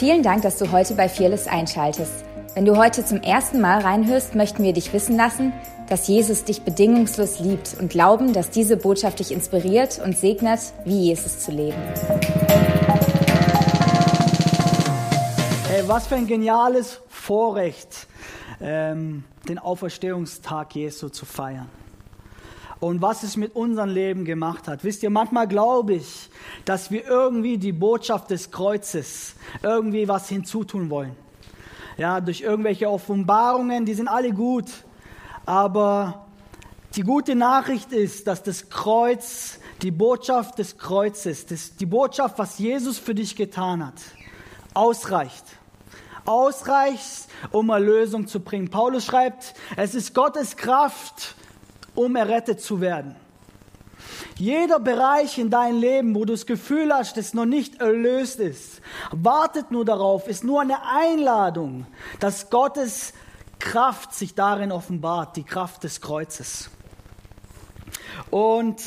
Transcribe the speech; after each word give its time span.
Vielen 0.00 0.22
Dank, 0.22 0.40
dass 0.40 0.56
du 0.56 0.72
heute 0.72 0.94
bei 0.94 1.10
Fearless 1.10 1.46
einschaltest. 1.46 2.24
Wenn 2.54 2.64
du 2.64 2.78
heute 2.78 3.04
zum 3.04 3.20
ersten 3.20 3.60
Mal 3.60 3.82
reinhörst, 3.82 4.34
möchten 4.34 4.62
wir 4.62 4.72
dich 4.72 4.94
wissen 4.94 5.14
lassen, 5.14 5.52
dass 5.90 6.08
Jesus 6.08 6.42
dich 6.44 6.62
bedingungslos 6.62 7.38
liebt 7.40 7.76
und 7.78 7.90
glauben, 7.90 8.32
dass 8.32 8.48
diese 8.48 8.78
Botschaft 8.78 9.18
dich 9.18 9.30
inspiriert 9.30 10.00
und 10.02 10.16
segnet, 10.16 10.60
wie 10.86 11.08
Jesus 11.08 11.40
zu 11.40 11.50
leben. 11.50 11.76
Hey, 15.68 15.82
was 15.86 16.06
für 16.06 16.14
ein 16.14 16.26
geniales 16.26 17.02
Vorrecht, 17.10 18.06
ähm, 18.62 19.24
den 19.50 19.58
Auferstehungstag 19.58 20.76
Jesu 20.76 21.10
zu 21.10 21.26
feiern 21.26 21.68
und 22.80 23.02
was 23.02 23.22
es 23.22 23.36
mit 23.36 23.54
unserem 23.54 23.90
Leben 23.90 24.24
gemacht 24.24 24.66
hat. 24.66 24.84
Wisst 24.84 25.02
ihr, 25.02 25.10
manchmal 25.10 25.46
glaube 25.46 25.94
ich, 25.94 26.30
dass 26.64 26.90
wir 26.90 27.06
irgendwie 27.06 27.58
die 27.58 27.72
Botschaft 27.72 28.30
des 28.30 28.50
Kreuzes 28.50 29.34
irgendwie 29.62 30.08
was 30.08 30.28
hinzutun 30.28 30.88
wollen. 30.88 31.14
Ja, 31.98 32.20
durch 32.20 32.40
irgendwelche 32.40 32.88
Offenbarungen, 32.88 33.84
die 33.84 33.92
sind 33.92 34.08
alle 34.08 34.32
gut. 34.32 34.70
Aber 35.44 36.26
die 36.96 37.02
gute 37.02 37.34
Nachricht 37.34 37.92
ist, 37.92 38.26
dass 38.26 38.42
das 38.42 38.70
Kreuz, 38.70 39.58
die 39.82 39.90
Botschaft 39.90 40.58
des 40.58 40.78
Kreuzes, 40.78 41.44
das, 41.46 41.76
die 41.76 41.86
Botschaft, 41.86 42.38
was 42.38 42.58
Jesus 42.58 42.98
für 42.98 43.14
dich 43.14 43.36
getan 43.36 43.86
hat, 43.86 44.00
ausreicht. 44.72 45.44
Ausreicht, 46.24 47.28
um 47.50 47.68
Erlösung 47.70 48.26
zu 48.26 48.40
bringen. 48.40 48.70
Paulus 48.70 49.04
schreibt, 49.04 49.54
es 49.76 49.94
ist 49.94 50.14
Gottes 50.14 50.56
Kraft, 50.56 51.34
um 51.94 52.16
errettet 52.16 52.60
zu 52.60 52.80
werden. 52.80 53.16
Jeder 54.36 54.80
Bereich 54.80 55.38
in 55.38 55.50
deinem 55.50 55.80
Leben, 55.80 56.14
wo 56.14 56.24
du 56.24 56.32
das 56.32 56.46
Gefühl 56.46 56.92
hast, 56.92 57.16
dass 57.16 57.34
noch 57.34 57.44
nicht 57.44 57.80
erlöst 57.80 58.40
ist, 58.40 58.80
wartet 59.10 59.70
nur 59.70 59.84
darauf, 59.84 60.28
ist 60.28 60.44
nur 60.44 60.62
eine 60.62 60.78
Einladung, 60.86 61.86
dass 62.20 62.48
Gottes 62.48 63.12
Kraft 63.58 64.14
sich 64.14 64.34
darin 64.34 64.72
offenbart, 64.72 65.36
die 65.36 65.44
Kraft 65.44 65.84
des 65.84 66.00
Kreuzes. 66.00 66.70
Und 68.30 68.82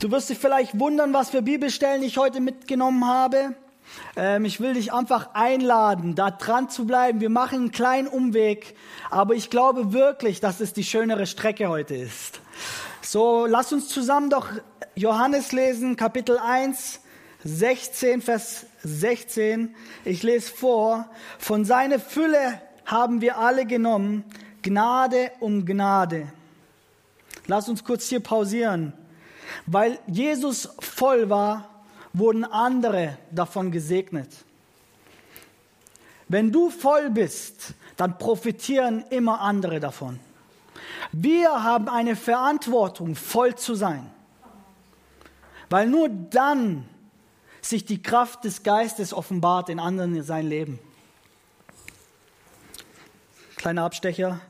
du 0.00 0.10
wirst 0.10 0.30
dich 0.30 0.38
vielleicht 0.38 0.78
wundern, 0.78 1.12
was 1.14 1.30
für 1.30 1.42
Bibelstellen 1.42 2.02
ich 2.02 2.18
heute 2.18 2.40
mitgenommen 2.40 3.06
habe. 3.06 3.54
Ähm, 4.16 4.44
ich 4.44 4.60
will 4.60 4.74
dich 4.74 4.92
einfach 4.92 5.30
einladen, 5.34 6.14
da 6.14 6.30
dran 6.30 6.68
zu 6.68 6.86
bleiben. 6.86 7.20
Wir 7.20 7.30
machen 7.30 7.58
einen 7.58 7.72
kleinen 7.72 8.08
Umweg, 8.08 8.76
aber 9.10 9.34
ich 9.34 9.50
glaube 9.50 9.92
wirklich, 9.92 10.40
dass 10.40 10.60
es 10.60 10.72
die 10.72 10.84
schönere 10.84 11.26
Strecke 11.26 11.68
heute 11.68 11.94
ist. 11.94 12.40
So, 13.02 13.46
lass 13.46 13.72
uns 13.72 13.88
zusammen 13.88 14.30
doch 14.30 14.48
Johannes 14.94 15.52
lesen, 15.52 15.96
Kapitel 15.96 16.38
1, 16.38 17.00
16, 17.44 18.22
Vers 18.22 18.66
16. 18.82 19.74
Ich 20.04 20.22
lese 20.22 20.50
vor. 20.50 21.08
Von 21.38 21.64
seiner 21.64 22.00
Fülle 22.00 22.60
haben 22.84 23.20
wir 23.20 23.38
alle 23.38 23.66
genommen, 23.66 24.24
Gnade 24.62 25.30
um 25.40 25.64
Gnade. 25.64 26.26
Lass 27.46 27.68
uns 27.68 27.84
kurz 27.84 28.08
hier 28.08 28.20
pausieren. 28.20 28.92
Weil 29.66 29.98
Jesus 30.06 30.70
voll 30.80 31.30
war, 31.30 31.75
wurden 32.18 32.44
andere 32.44 33.18
davon 33.30 33.70
gesegnet. 33.70 34.30
Wenn 36.28 36.50
du 36.50 36.70
voll 36.70 37.10
bist, 37.10 37.74
dann 37.96 38.16
profitieren 38.16 39.04
immer 39.10 39.40
andere 39.40 39.80
davon. 39.80 40.18
Wir 41.12 41.62
haben 41.62 41.88
eine 41.88 42.16
Verantwortung, 42.16 43.14
voll 43.14 43.54
zu 43.54 43.74
sein, 43.74 44.10
weil 45.68 45.86
nur 45.86 46.08
dann 46.08 46.88
sich 47.60 47.84
die 47.84 48.02
Kraft 48.02 48.44
des 48.44 48.62
Geistes 48.62 49.12
offenbart 49.12 49.68
in 49.68 49.78
anderen 49.78 50.16
in 50.16 50.22
sein 50.22 50.46
Leben. 50.46 50.78
Kleiner 53.56 53.84
Abstecher. 53.84 54.40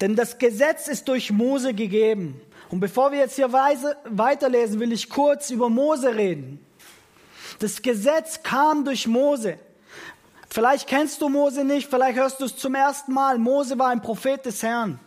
Denn 0.00 0.16
das 0.16 0.38
Gesetz 0.38 0.88
ist 0.88 1.08
durch 1.08 1.30
Mose 1.30 1.74
gegeben. 1.74 2.40
Und 2.70 2.80
bevor 2.80 3.12
wir 3.12 3.18
jetzt 3.18 3.36
hier 3.36 3.52
weiterlesen, 3.52 4.80
will 4.80 4.92
ich 4.92 5.08
kurz 5.10 5.50
über 5.50 5.68
Mose 5.68 6.14
reden. 6.14 6.65
Das 7.58 7.80
Gesetz 7.82 8.42
kam 8.42 8.84
durch 8.84 9.06
Mose. 9.06 9.58
Vielleicht 10.48 10.88
kennst 10.88 11.20
du 11.20 11.28
Mose 11.28 11.64
nicht, 11.64 11.88
vielleicht 11.88 12.16
hörst 12.16 12.40
du 12.40 12.44
es 12.44 12.56
zum 12.56 12.74
ersten 12.74 13.12
Mal. 13.12 13.38
Mose 13.38 13.78
war 13.78 13.88
ein 13.88 14.02
Prophet 14.02 14.44
des 14.44 14.62
Herrn. 14.62 14.98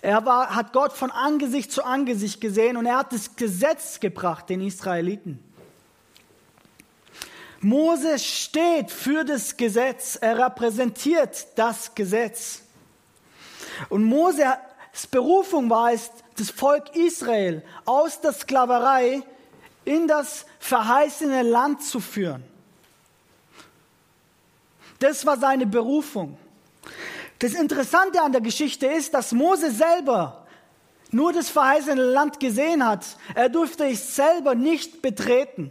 Er 0.00 0.24
war, 0.24 0.54
hat 0.54 0.72
Gott 0.72 0.92
von 0.92 1.10
Angesicht 1.10 1.72
zu 1.72 1.84
Angesicht 1.84 2.40
gesehen 2.40 2.76
und 2.76 2.86
er 2.86 2.98
hat 2.98 3.12
das 3.12 3.34
Gesetz 3.34 3.98
gebracht 3.98 4.48
den 4.48 4.60
Israeliten. 4.60 5.42
Mose 7.60 8.20
steht 8.20 8.92
für 8.92 9.24
das 9.24 9.56
Gesetz, 9.56 10.16
er 10.20 10.38
repräsentiert 10.38 11.48
das 11.56 11.94
Gesetz. 11.96 12.62
Und 13.88 14.04
Moses 14.04 14.46
Berufung 15.10 15.68
war 15.68 15.92
es, 15.92 16.10
das 16.36 16.50
Volk 16.50 16.94
Israel 16.94 17.64
aus 17.84 18.20
der 18.20 18.32
Sklaverei 18.32 19.22
in 19.84 20.06
das 20.06 20.46
verheißene 20.58 21.42
Land 21.42 21.82
zu 21.82 22.00
führen. 22.00 22.42
Das 24.98 25.24
war 25.24 25.38
seine 25.38 25.66
Berufung. 25.66 26.36
Das 27.38 27.54
Interessante 27.54 28.20
an 28.20 28.32
der 28.32 28.40
Geschichte 28.40 28.86
ist, 28.86 29.14
dass 29.14 29.32
Mose 29.32 29.70
selber 29.70 30.46
nur 31.10 31.32
das 31.32 31.48
verheißene 31.48 32.02
Land 32.02 32.40
gesehen 32.40 32.84
hat. 32.84 33.04
Er 33.34 33.48
durfte 33.48 33.86
es 33.86 34.16
selber 34.16 34.54
nicht 34.54 35.00
betreten, 35.02 35.70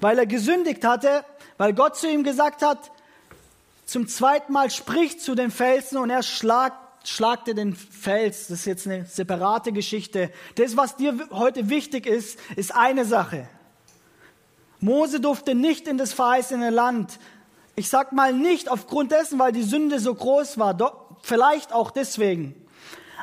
weil 0.00 0.18
er 0.18 0.26
gesündigt 0.26 0.84
hatte, 0.84 1.24
weil 1.56 1.72
Gott 1.72 1.96
zu 1.96 2.08
ihm 2.08 2.24
gesagt 2.24 2.62
hat, 2.62 2.90
zum 3.86 4.06
zweiten 4.06 4.52
Mal 4.52 4.70
spricht 4.70 5.20
zu 5.20 5.34
den 5.34 5.50
Felsen 5.50 5.98
und 5.98 6.10
er 6.10 6.22
schlagt 6.22 6.81
schlag 7.04 7.44
dir 7.44 7.54
den 7.54 7.74
Fels. 7.74 8.48
Das 8.48 8.60
ist 8.60 8.64
jetzt 8.66 8.86
eine 8.86 9.04
separate 9.06 9.72
Geschichte. 9.72 10.30
Das, 10.54 10.76
was 10.76 10.96
dir 10.96 11.28
heute 11.30 11.68
wichtig 11.68 12.06
ist, 12.06 12.38
ist 12.56 12.74
eine 12.74 13.04
Sache. 13.04 13.48
Mose 14.80 15.20
durfte 15.20 15.54
nicht 15.54 15.86
in 15.86 15.96
das 15.98 16.12
verheißene 16.12 16.70
Land. 16.70 17.18
Ich 17.76 17.88
sag 17.88 18.12
mal 18.12 18.32
nicht 18.32 18.68
aufgrund 18.68 19.12
dessen, 19.12 19.38
weil 19.38 19.52
die 19.52 19.62
Sünde 19.62 20.00
so 20.00 20.14
groß 20.14 20.58
war, 20.58 20.74
doch 20.74 21.16
vielleicht 21.22 21.72
auch 21.72 21.90
deswegen. 21.90 22.54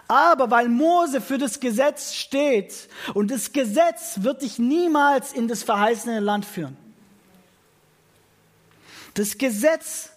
Aber 0.07 0.49
weil 0.49 0.69
Mose 0.69 1.21
für 1.21 1.37
das 1.37 1.59
Gesetz 1.59 2.15
steht 2.15 2.89
und 3.13 3.29
das 3.29 3.51
Gesetz 3.51 4.23
wird 4.23 4.41
dich 4.41 4.57
niemals 4.57 5.33
in 5.33 5.47
das 5.47 5.61
verheißene 5.61 6.19
Land 6.19 6.45
führen. 6.45 6.75
Das 9.13 9.37
Gesetz, 9.37 10.09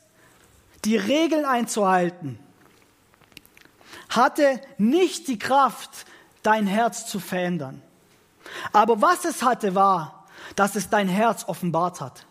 die 0.84 0.96
Regeln 0.96 1.44
einzuhalten, 1.44 2.38
hatte 4.16 4.60
nicht 4.78 5.28
die 5.28 5.38
Kraft, 5.38 6.06
dein 6.42 6.66
Herz 6.66 7.06
zu 7.06 7.20
verändern. 7.20 7.82
Aber 8.72 9.00
was 9.00 9.24
es 9.24 9.42
hatte, 9.42 9.74
war, 9.74 10.26
dass 10.56 10.76
es 10.76 10.90
dein 10.90 11.08
Herz 11.08 11.44
offenbart 11.46 12.00
hat. 12.00 12.26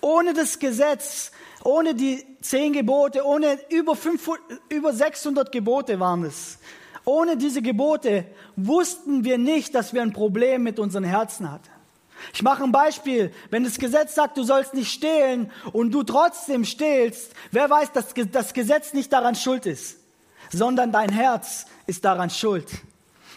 Ohne 0.00 0.34
das 0.34 0.58
Gesetz, 0.58 1.32
ohne 1.64 1.94
die 1.94 2.24
zehn 2.40 2.72
Gebote, 2.72 3.24
ohne 3.24 3.58
über, 3.70 3.96
500, 3.96 4.42
über 4.68 4.92
600 4.92 5.50
Gebote 5.50 5.98
waren 6.00 6.24
es. 6.24 6.58
Ohne 7.04 7.36
diese 7.36 7.62
Gebote 7.62 8.26
wussten 8.56 9.24
wir 9.24 9.38
nicht, 9.38 9.74
dass 9.74 9.94
wir 9.94 10.02
ein 10.02 10.12
Problem 10.12 10.64
mit 10.64 10.78
unseren 10.78 11.04
Herzen 11.04 11.50
hatten. 11.50 11.75
Ich 12.32 12.42
mache 12.42 12.64
ein 12.64 12.72
Beispiel. 12.72 13.32
Wenn 13.50 13.64
das 13.64 13.78
Gesetz 13.78 14.14
sagt, 14.14 14.36
du 14.36 14.42
sollst 14.42 14.74
nicht 14.74 14.92
stehlen 14.92 15.50
und 15.72 15.92
du 15.92 16.02
trotzdem 16.02 16.64
stehlst, 16.64 17.32
wer 17.50 17.68
weiß, 17.68 17.92
dass 17.92 18.14
das 18.32 18.54
Gesetz 18.54 18.92
nicht 18.92 19.12
daran 19.12 19.34
schuld 19.34 19.66
ist, 19.66 19.98
sondern 20.52 20.92
dein 20.92 21.10
Herz 21.10 21.66
ist 21.86 22.04
daran 22.04 22.30
schuld. 22.30 22.68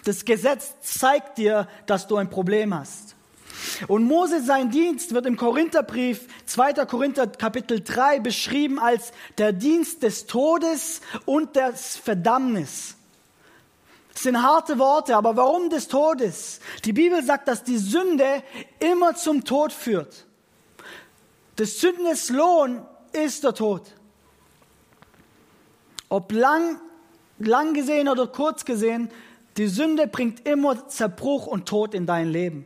Das 0.06 0.26
Gesetz 0.26 0.74
zeigt 0.82 1.38
dir, 1.38 1.68
dass 1.86 2.08
du 2.08 2.18
ein 2.18 2.30
Problem 2.30 2.74
hast. 2.74 3.16
Und 3.88 4.04
Mose, 4.04 4.42
sein 4.42 4.72
Dienst 4.72 5.14
wird 5.14 5.26
im 5.26 5.36
Korintherbrief 5.36 6.28
2. 6.46 6.86
Korinther 6.86 7.28
Kapitel 7.28 7.82
3 7.82 8.20
beschrieben 8.20 8.80
als 8.80 9.12
der 9.38 9.54
Dienst 9.54 10.04
des 10.04 10.26
Todes 10.28 11.02
und 11.26 11.56
des 11.56 11.98
Verdammnis. 11.98 12.96
Das 14.20 14.26
sind 14.26 14.44
harte 14.44 14.78
Worte, 14.80 15.16
aber 15.16 15.38
warum 15.38 15.70
des 15.70 15.88
Todes? 15.88 16.60
Die 16.84 16.92
Bibel 16.92 17.24
sagt, 17.24 17.48
dass 17.48 17.64
die 17.64 17.78
Sünde 17.78 18.44
immer 18.82 19.16
zum 19.16 19.46
Tod 19.46 19.72
führt. 19.72 20.26
Des 21.58 21.80
Sündes 21.80 22.28
Lohn 22.28 22.86
ist 23.14 23.46
der 23.46 23.54
Tod. 23.54 23.84
Ob 26.10 26.34
lang, 26.34 26.82
lang 27.38 27.74
gesehen 27.74 28.10
oder 28.10 28.28
kurz 28.28 28.66
gesehen, 28.66 29.10
die 29.56 29.68
Sünde 29.68 30.06
bringt 30.06 30.46
immer 30.46 30.90
Zerbruch 30.90 31.48
und 31.48 31.66
Tod 31.66 31.94
in 31.94 32.06
dein 32.06 32.28
Leben. 32.28 32.66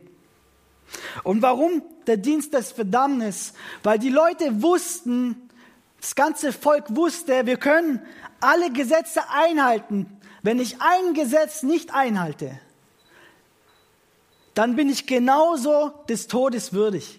Und 1.22 1.40
warum 1.40 1.84
der 2.08 2.16
Dienst 2.16 2.52
des 2.52 2.72
Verdammnis? 2.72 3.52
Weil 3.84 4.00
die 4.00 4.08
Leute 4.08 4.60
wussten, 4.60 5.48
das 6.00 6.16
ganze 6.16 6.52
Volk 6.52 6.96
wusste, 6.96 7.46
wir 7.46 7.58
können 7.58 8.02
alle 8.40 8.72
Gesetze 8.72 9.20
einhalten, 9.30 10.18
wenn 10.44 10.60
ich 10.60 10.76
ein 10.80 11.14
Gesetz 11.14 11.62
nicht 11.62 11.94
einhalte, 11.94 12.60
dann 14.52 14.76
bin 14.76 14.90
ich 14.90 15.06
genauso 15.06 15.88
des 16.08 16.28
Todes 16.28 16.74
würdig. 16.74 17.18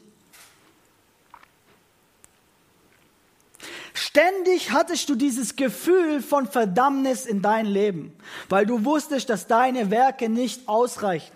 Ständig 3.95 4.71
hattest 4.71 5.09
du 5.09 5.15
dieses 5.15 5.55
Gefühl 5.55 6.21
von 6.21 6.47
Verdammnis 6.47 7.25
in 7.25 7.41
dein 7.41 7.65
Leben, 7.65 8.15
weil 8.47 8.67
du 8.67 8.85
wusstest, 8.85 9.29
dass 9.29 9.47
deine 9.47 9.89
Werke 9.89 10.29
nicht 10.29 10.69
ausreichen. 10.69 11.34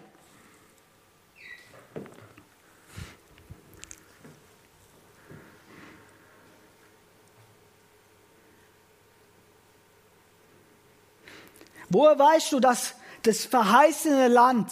Woher 11.90 12.18
weißt 12.18 12.52
du, 12.52 12.60
dass 12.60 12.96
das 13.24 13.46
verheißene 13.46 14.28
Land, 14.28 14.72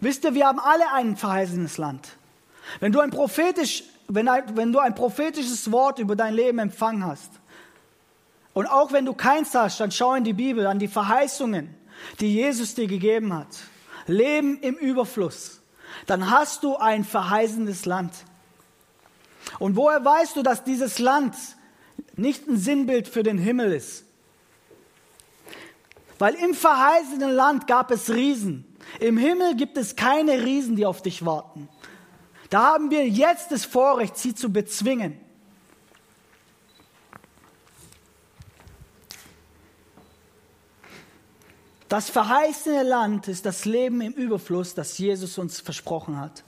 wisst 0.00 0.24
ihr, 0.24 0.34
wir 0.34 0.46
haben 0.46 0.60
alle 0.60 0.90
ein 0.92 1.16
verheißenes 1.16 1.78
Land. 1.78 2.08
Wenn 2.80 2.92
du 2.92 3.00
ein 3.00 3.10
prophetisch 3.10 3.84
wenn, 4.08 4.26
wenn 4.54 4.72
du 4.72 4.78
ein 4.78 4.94
prophetisches 4.94 5.70
Wort 5.70 5.98
über 5.98 6.16
dein 6.16 6.34
Leben 6.34 6.58
empfangen 6.58 7.04
hast, 7.04 7.30
und 8.54 8.66
auch 8.66 8.90
wenn 8.90 9.04
du 9.04 9.14
keins 9.14 9.54
hast, 9.54 9.78
dann 9.78 9.92
schau 9.92 10.14
in 10.14 10.24
die 10.24 10.32
Bibel, 10.32 10.66
an 10.66 10.80
die 10.80 10.88
Verheißungen, 10.88 11.72
die 12.18 12.34
Jesus 12.34 12.74
dir 12.74 12.88
gegeben 12.88 13.32
hat. 13.32 13.46
Leben 14.08 14.58
im 14.58 14.74
Überfluss. 14.74 15.60
Dann 16.06 16.28
hast 16.30 16.64
du 16.64 16.76
ein 16.76 17.04
verheißendes 17.04 17.86
Land. 17.86 18.12
Und 19.60 19.76
woher 19.76 20.04
weißt 20.04 20.34
du, 20.34 20.42
dass 20.42 20.64
dieses 20.64 20.98
Land 20.98 21.36
nicht 22.16 22.48
ein 22.48 22.56
Sinnbild 22.56 23.06
für 23.06 23.22
den 23.22 23.38
Himmel 23.38 23.72
ist? 23.72 24.04
Weil 26.18 26.34
im 26.34 26.54
verheißenen 26.54 27.30
Land 27.30 27.66
gab 27.66 27.90
es 27.90 28.10
Riesen. 28.10 28.76
Im 29.00 29.16
Himmel 29.16 29.54
gibt 29.54 29.76
es 29.76 29.96
keine 29.96 30.44
Riesen, 30.44 30.76
die 30.76 30.86
auf 30.86 31.02
dich 31.02 31.24
warten. 31.24 31.68
Da 32.50 32.74
haben 32.74 32.90
wir 32.90 33.06
jetzt 33.06 33.52
das 33.52 33.64
Vorrecht, 33.64 34.16
sie 34.16 34.34
zu 34.34 34.52
bezwingen. 34.52 35.20
Das 41.88 42.10
verheißene 42.10 42.82
Land 42.82 43.28
ist 43.28 43.46
das 43.46 43.64
Leben 43.64 44.00
im 44.02 44.12
Überfluss, 44.12 44.74
das 44.74 44.98
Jesus 44.98 45.38
uns 45.38 45.60
versprochen 45.60 46.20
hat. 46.20 46.44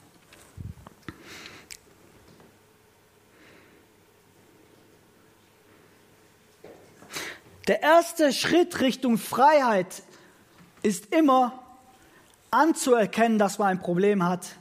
Der 7.71 7.83
erste 7.83 8.33
Schritt 8.33 8.81
Richtung 8.81 9.17
Freiheit 9.17 10.03
ist 10.83 11.15
immer 11.15 11.63
anzuerkennen, 12.51 13.39
dass 13.39 13.61
man 13.61 13.69
ein 13.69 13.79
Problem 13.79 14.25
hat 14.25 14.57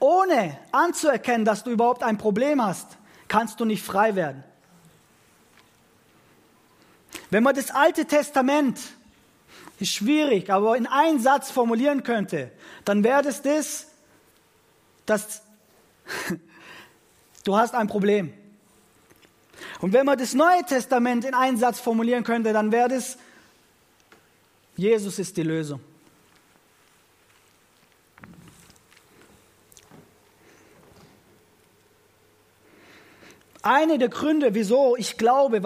ohne 0.00 0.58
anzuerkennen, 0.70 1.46
dass 1.46 1.64
du 1.64 1.70
überhaupt 1.70 2.02
ein 2.02 2.18
Problem 2.18 2.62
hast, 2.62 2.98
kannst 3.26 3.58
du 3.58 3.64
nicht 3.64 3.82
frei 3.82 4.16
werden. 4.16 4.44
Wenn 7.30 7.42
man 7.42 7.54
das 7.54 7.70
Alte 7.70 8.04
Testament, 8.04 8.78
ist 9.78 9.94
schwierig, 9.94 10.50
aber 10.50 10.76
in 10.76 10.86
einen 10.86 11.20
Satz 11.20 11.50
formulieren 11.50 12.02
könnte, 12.02 12.50
dann 12.84 13.02
wäre 13.02 13.26
es 13.26 13.40
das, 13.40 13.86
dass 15.06 15.40
du 17.44 17.56
hast 17.56 17.74
ein 17.74 17.88
Problem. 17.88 18.34
Und 19.80 19.92
wenn 19.92 20.06
man 20.06 20.18
das 20.18 20.34
Neue 20.34 20.64
Testament 20.64 21.24
in 21.24 21.34
einen 21.34 21.56
Satz 21.56 21.80
formulieren 21.80 22.24
könnte, 22.24 22.52
dann 22.52 22.72
wäre 22.72 22.94
es, 22.94 23.18
Jesus 24.76 25.18
ist 25.18 25.36
die 25.36 25.42
Lösung. 25.42 25.80
Eine 33.62 33.98
der 33.98 34.08
Gründe, 34.08 34.54
wieso 34.54 34.96
ich 34.96 35.18
glaube, 35.18 35.60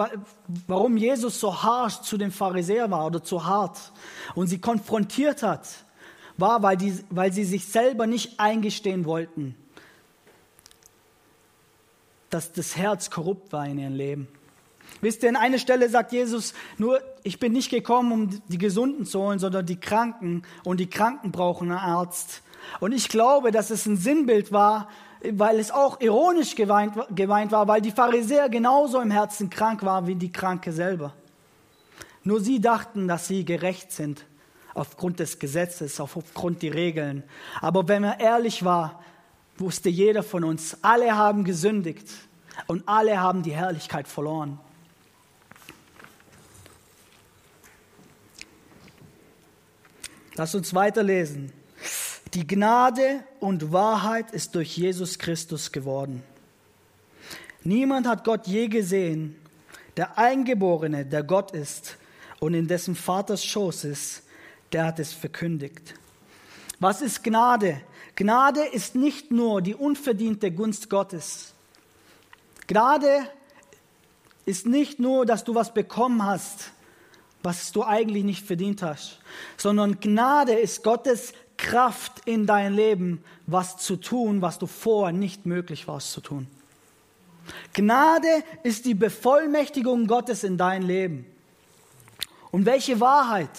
warum 0.67 0.97
Jesus 0.97 1.39
so 1.39 1.63
harsch 1.63 2.01
zu 2.01 2.17
den 2.17 2.31
Pharisäern 2.31 2.91
war 2.91 3.05
oder 3.05 3.23
zu 3.23 3.45
hart 3.45 3.93
und 4.35 4.47
sie 4.47 4.59
konfrontiert 4.59 5.43
hat, 5.43 5.65
war, 6.37 6.61
weil, 6.61 6.75
die, 6.75 6.99
weil 7.09 7.31
sie 7.31 7.45
sich 7.45 7.65
selber 7.65 8.05
nicht 8.05 8.39
eingestehen 8.39 9.05
wollten, 9.05 9.55
dass 12.35 12.51
das 12.51 12.75
Herz 12.75 13.09
korrupt 13.09 13.53
war 13.53 13.65
in 13.65 13.79
ihrem 13.79 13.95
Leben. 13.95 14.27
Wisst 14.99 15.23
ihr, 15.23 15.29
an 15.29 15.37
einer 15.37 15.57
Stelle 15.57 15.89
sagt 15.89 16.11
Jesus, 16.11 16.53
nur 16.77 16.99
ich 17.23 17.39
bin 17.39 17.53
nicht 17.53 17.69
gekommen, 17.69 18.11
um 18.11 18.41
die 18.49 18.57
Gesunden 18.57 19.05
zu 19.05 19.21
holen, 19.21 19.39
sondern 19.39 19.65
die 19.65 19.79
Kranken 19.79 20.43
und 20.65 20.79
die 20.79 20.89
Kranken 20.89 21.31
brauchen 21.31 21.71
einen 21.71 21.79
Arzt. 21.79 22.41
Und 22.81 22.91
ich 22.91 23.07
glaube, 23.07 23.51
dass 23.51 23.69
es 23.69 23.85
ein 23.85 23.97
Sinnbild 23.97 24.51
war 24.51 24.89
weil 25.31 25.59
es 25.59 25.71
auch 25.71 26.01
ironisch 26.01 26.53
gemeint, 26.53 26.93
gemeint 27.15 27.51
war, 27.51 27.67
weil 27.67 27.81
die 27.81 27.89
Pharisäer 27.89 28.47
genauso 28.47 29.01
im 29.01 29.09
Herzen 29.09 29.49
krank 29.49 29.81
waren 29.81 30.05
wie 30.05 30.13
die 30.13 30.31
Kranke 30.31 30.71
selber. 30.71 31.13
Nur 32.23 32.41
sie 32.41 32.59
dachten, 32.59 33.07
dass 33.07 33.27
sie 33.27 33.43
gerecht 33.43 33.91
sind 33.91 34.23
aufgrund 34.75 35.19
des 35.19 35.39
Gesetzes, 35.39 35.99
aufgrund 35.99 36.61
der 36.61 36.75
Regeln. 36.75 37.23
Aber 37.59 37.87
wenn 37.87 38.03
er 38.03 38.19
ehrlich 38.19 38.63
war, 38.63 39.03
wusste 39.57 39.89
jeder 39.89 40.21
von 40.21 40.43
uns, 40.43 40.77
alle 40.83 41.15
haben 41.17 41.43
gesündigt 41.43 42.07
und 42.67 42.87
alle 42.87 43.19
haben 43.19 43.43
die 43.43 43.53
Herrlichkeit 43.53 44.07
verloren. 44.07 44.59
Lass 50.35 50.53
uns 50.53 50.73
weiterlesen. 50.73 51.53
Die 52.33 52.45
Gnade 52.45 53.23
und 53.39 53.71
Wahrheit 53.71 54.31
ist 54.31 54.55
durch 54.55 54.75
Jesus 54.75 55.17
Christus 55.17 55.71
geworden. 55.71 56.23
Niemand 57.63 58.05
hat 58.05 58.25
Gott 58.25 58.45
je 58.45 58.67
gesehen. 58.67 59.35
Der 59.97 60.17
Eingeborene, 60.17 61.05
der 61.05 61.23
Gott 61.23 61.51
ist 61.51 61.97
und 62.39 62.53
in 62.53 62.67
dessen 62.67 62.95
Vaters 62.95 63.45
Schoß 63.45 63.85
ist, 63.85 64.23
der 64.73 64.85
hat 64.85 64.99
es 64.99 65.13
verkündigt. 65.13 65.95
Was 66.79 67.01
ist 67.01 67.23
Gnade? 67.23 67.81
Gnade 68.15 68.65
ist 68.65 68.95
nicht 68.95 69.31
nur 69.31 69.61
die 69.61 69.73
unverdiente 69.73 70.51
Gunst 70.51 70.89
Gottes. 70.89 71.54
Gnade 72.67 73.29
ist 74.45 74.65
nicht 74.65 74.99
nur, 74.99 75.25
dass 75.25 75.43
du 75.43 75.55
was 75.55 75.73
bekommen 75.73 76.25
hast, 76.25 76.71
was 77.43 77.71
du 77.71 77.83
eigentlich 77.83 78.23
nicht 78.23 78.45
verdient 78.45 78.81
hast, 78.81 79.19
sondern 79.57 79.99
Gnade 79.99 80.53
ist 80.53 80.83
Gottes 80.83 81.33
Kraft 81.57 82.21
in 82.25 82.45
dein 82.45 82.73
Leben, 82.73 83.23
was 83.47 83.77
zu 83.77 83.95
tun, 83.95 84.41
was 84.41 84.59
du 84.59 84.67
vorher 84.67 85.13
nicht 85.13 85.45
möglich 85.45 85.87
warst 85.87 86.11
zu 86.11 86.21
tun. 86.21 86.47
Gnade 87.73 88.43
ist 88.63 88.85
die 88.85 88.95
Bevollmächtigung 88.95 90.07
Gottes 90.07 90.43
in 90.43 90.57
dein 90.57 90.81
Leben. 90.81 91.25
Und 92.51 92.65
welche 92.65 92.99
Wahrheit? 92.99 93.49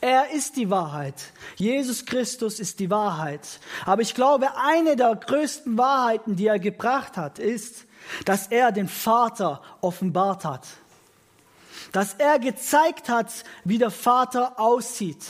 Er 0.00 0.30
ist 0.30 0.56
die 0.56 0.70
Wahrheit. 0.70 1.14
Jesus 1.56 2.06
Christus 2.06 2.58
ist 2.58 2.80
die 2.80 2.90
Wahrheit. 2.90 3.60
Aber 3.84 4.02
ich 4.02 4.14
glaube, 4.14 4.48
eine 4.56 4.96
der 4.96 5.14
größten 5.14 5.76
Wahrheiten, 5.76 6.36
die 6.36 6.46
er 6.46 6.58
gebracht 6.58 7.16
hat, 7.16 7.38
ist, 7.38 7.86
dass 8.24 8.46
er 8.48 8.72
den 8.72 8.88
Vater 8.88 9.62
offenbart 9.80 10.44
hat. 10.44 10.66
Dass 11.92 12.14
er 12.14 12.38
gezeigt 12.38 13.08
hat, 13.08 13.32
wie 13.64 13.78
der 13.78 13.90
Vater 13.90 14.58
aussieht. 14.58 15.24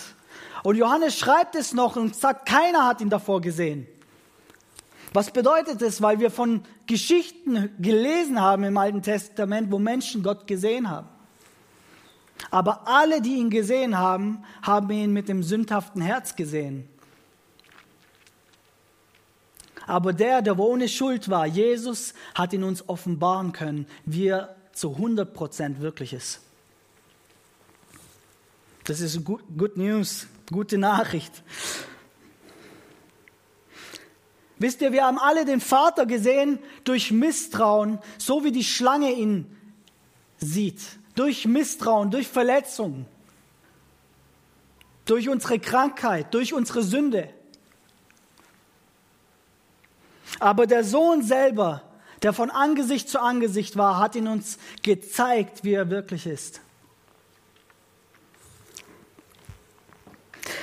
Und 0.62 0.76
Johannes 0.76 1.18
schreibt 1.18 1.54
es 1.54 1.72
noch 1.72 1.96
und 1.96 2.14
sagt, 2.14 2.46
keiner 2.46 2.86
hat 2.86 3.00
ihn 3.00 3.10
davor 3.10 3.40
gesehen. 3.40 3.86
Was 5.12 5.30
bedeutet 5.30 5.82
es? 5.82 6.02
Weil 6.02 6.20
wir 6.20 6.30
von 6.30 6.62
Geschichten 6.86 7.74
gelesen 7.78 8.40
haben 8.40 8.64
im 8.64 8.76
Alten 8.76 9.02
Testament, 9.02 9.72
wo 9.72 9.78
Menschen 9.78 10.22
Gott 10.22 10.46
gesehen 10.46 10.88
haben. 10.88 11.08
Aber 12.50 12.86
alle, 12.86 13.20
die 13.20 13.36
ihn 13.36 13.50
gesehen 13.50 13.98
haben, 13.98 14.44
haben 14.62 14.90
ihn 14.90 15.12
mit 15.12 15.28
dem 15.28 15.42
sündhaften 15.42 16.00
Herz 16.00 16.36
gesehen. 16.36 16.88
Aber 19.90 20.12
der, 20.12 20.40
der 20.40 20.56
ohne 20.56 20.88
Schuld 20.88 21.30
war, 21.30 21.46
Jesus, 21.46 22.14
hat 22.36 22.52
ihn 22.52 22.62
uns 22.62 22.88
offenbaren 22.88 23.50
können, 23.50 23.86
wie 24.04 24.28
er 24.28 24.54
zu 24.72 24.92
100 24.92 25.34
Prozent 25.34 25.80
wirklich 25.80 26.12
ist. 26.12 26.40
Das 28.84 29.00
ist 29.00 29.24
good, 29.24 29.42
good 29.58 29.76
News. 29.76 30.28
Gute 30.52 30.78
Nachricht. 30.78 31.42
Wisst 34.60 34.80
ihr, 34.80 34.92
wir 34.92 35.02
haben 35.06 35.18
alle 35.18 35.44
den 35.44 35.60
Vater 35.60 36.06
gesehen 36.06 36.60
durch 36.84 37.10
Misstrauen, 37.10 37.98
so 38.16 38.44
wie 38.44 38.52
die 38.52 38.62
Schlange 38.62 39.10
ihn 39.10 39.56
sieht. 40.38 40.80
Durch 41.16 41.46
Misstrauen, 41.46 42.12
durch 42.12 42.28
Verletzungen, 42.28 43.06
durch 45.04 45.28
unsere 45.28 45.58
Krankheit, 45.58 46.32
durch 46.32 46.54
unsere 46.54 46.84
Sünde. 46.84 47.28
Aber 50.38 50.66
der 50.66 50.84
Sohn 50.84 51.22
selber, 51.22 51.82
der 52.22 52.32
von 52.32 52.50
Angesicht 52.50 53.08
zu 53.08 53.20
Angesicht 53.20 53.76
war, 53.76 53.98
hat 53.98 54.14
ihn 54.14 54.28
uns 54.28 54.58
gezeigt, 54.82 55.64
wie 55.64 55.72
er 55.72 55.90
wirklich 55.90 56.26
ist. 56.26 56.60